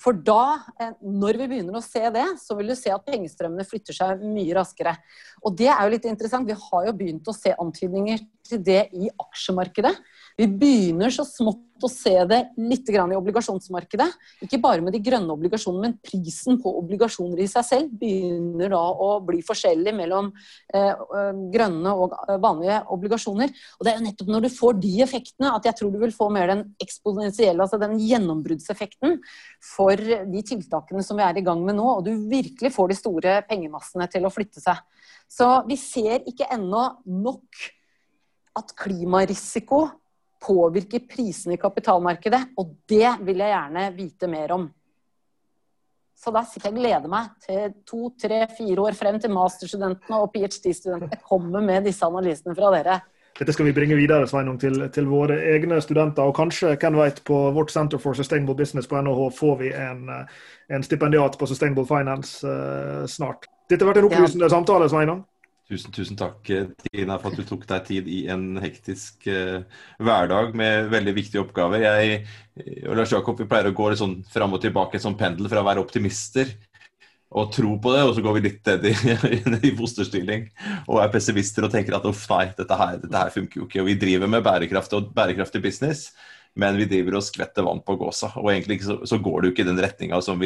[0.00, 3.66] For da, eh, når vi begynner å se det, så vil du se at pengestrømmene
[3.68, 4.96] flytter seg mye raskere.
[5.44, 6.48] Og det er jo litt interessant.
[6.48, 9.94] Vi har jo begynt å se antydninger til det i aksjemarkedet.
[10.34, 14.06] Vi begynner så smått å se det litt i obligasjonsmarkedet.
[14.46, 18.80] Ikke bare med de grønne obligasjonene, men prisen på obligasjoner i seg selv begynner da
[18.80, 20.32] å bli forskjellig mellom
[20.74, 23.52] eh, eh grønne og eh, vanlige obligasjoner.
[23.78, 26.14] Og det er jo nettopp når du får de effektene at jeg tror du vil
[26.14, 29.20] få mer den eksponentielle, altså den gjennombruddseffekten
[29.74, 29.94] for
[30.34, 33.38] de tiltakene som vi er i gang med nå, og du virkelig får de store
[33.50, 34.82] pengemassene til å flytte seg.
[35.30, 37.66] Så vi ser ikke ennå nok
[38.58, 39.84] at klimarisiko
[40.44, 42.42] påvirker prisene i kapitalmarkedet.
[42.60, 44.66] Og det vil jeg gjerne vite mer om.
[46.24, 50.20] Så da sitter jeg og gleder meg til to, tre, fire år frem til masterstudentene
[50.22, 53.00] og ph.d.-studentene kommer med disse analysene fra dere.
[53.34, 56.22] Dette skal vi bringe videre Sveinung, til, til, våre egne studenter.
[56.22, 60.06] Og kanskje hvem vet, på vårt Center for Sustainable Business på NHH får vi en,
[60.70, 63.50] en stipendiat på Sustainable Finance uh, snart.
[63.68, 64.54] Dette har vært en opplysende ja.
[64.54, 65.24] samtale, Sveinung.
[65.64, 66.44] Tusen, tusen takk,
[66.84, 69.62] Tina, for at du tok deg tid i en hektisk uh,
[69.96, 71.80] hverdag med veldig viktige oppgaver.
[71.80, 72.18] Jeg
[72.84, 75.62] og Lars Jakob vi pleier å gå litt sånn fram og tilbake som pendel fra
[75.64, 76.52] å være optimister
[77.34, 78.92] og tro på det, og så går vi litt ned i,
[79.70, 80.46] i fosterstilling
[80.84, 83.80] og er pessimister og tenker at uff, nei, dette her, dette her funker jo ikke.
[83.82, 86.10] Og vi driver med bærekraft og bærekraftig business
[86.60, 88.30] men vi driver og skvetter vann på gåsa.
[88.38, 90.42] Og egentlig så, så går det jo ikke i den retninga som,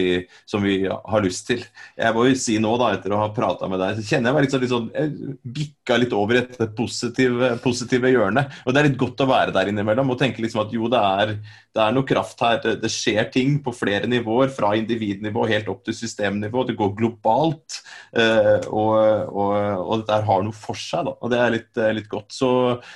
[0.49, 1.65] som, vi har lyst til.
[1.99, 4.39] Jeg må jo si nå, da, etter å ha prata med deg, så kjenner jeg
[4.39, 8.57] meg litt sånn, litt sånn jeg bikka litt over i dette positive, positive hjørnet.
[8.65, 11.03] Og det er litt godt å være der innimellom og tenke liksom at jo, det
[11.21, 11.35] er,
[11.77, 12.63] det er noe kraft her.
[12.65, 16.65] Det, det, skjer ting på flere nivåer, fra individnivå helt opp til systemnivå.
[16.71, 17.83] Det går globalt.
[18.17, 18.97] Uh, og,
[19.29, 19.53] og,
[19.85, 21.15] og, dette har noe for seg, da.
[21.21, 22.33] Og det er litt, litt godt.
[22.33, 22.51] Så,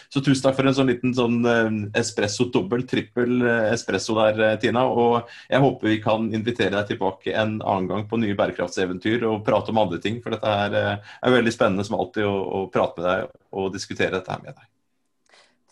[0.08, 1.68] så, tusen takk for en sånn liten sånn uh,
[2.00, 4.84] espresso dobbel trippel eh, espresso der, eh, Tina.
[4.86, 9.44] Og jeg håper vi kan invitere deg tilbake en annen gang på nye bærekraftseventyr og
[9.46, 10.20] prate om andre ting.
[10.22, 13.72] For dette er, eh, er veldig spennende som alltid å, å, prate med deg og
[13.74, 14.68] diskutere dette her med deg.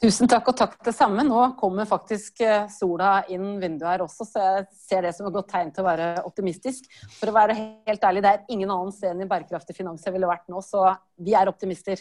[0.00, 1.20] Tusen takk, og takk det samme.
[1.28, 2.40] Nå kommer faktisk
[2.72, 5.90] sola inn vinduet her også, så jeg ser det som et godt tegn til å
[5.90, 6.86] være optimistisk.
[7.18, 10.30] For å være helt ærlig, det er ingen annen sted i bærekraftig finans jeg ville
[10.30, 10.86] vært nå, så
[11.20, 12.00] vi er optimister.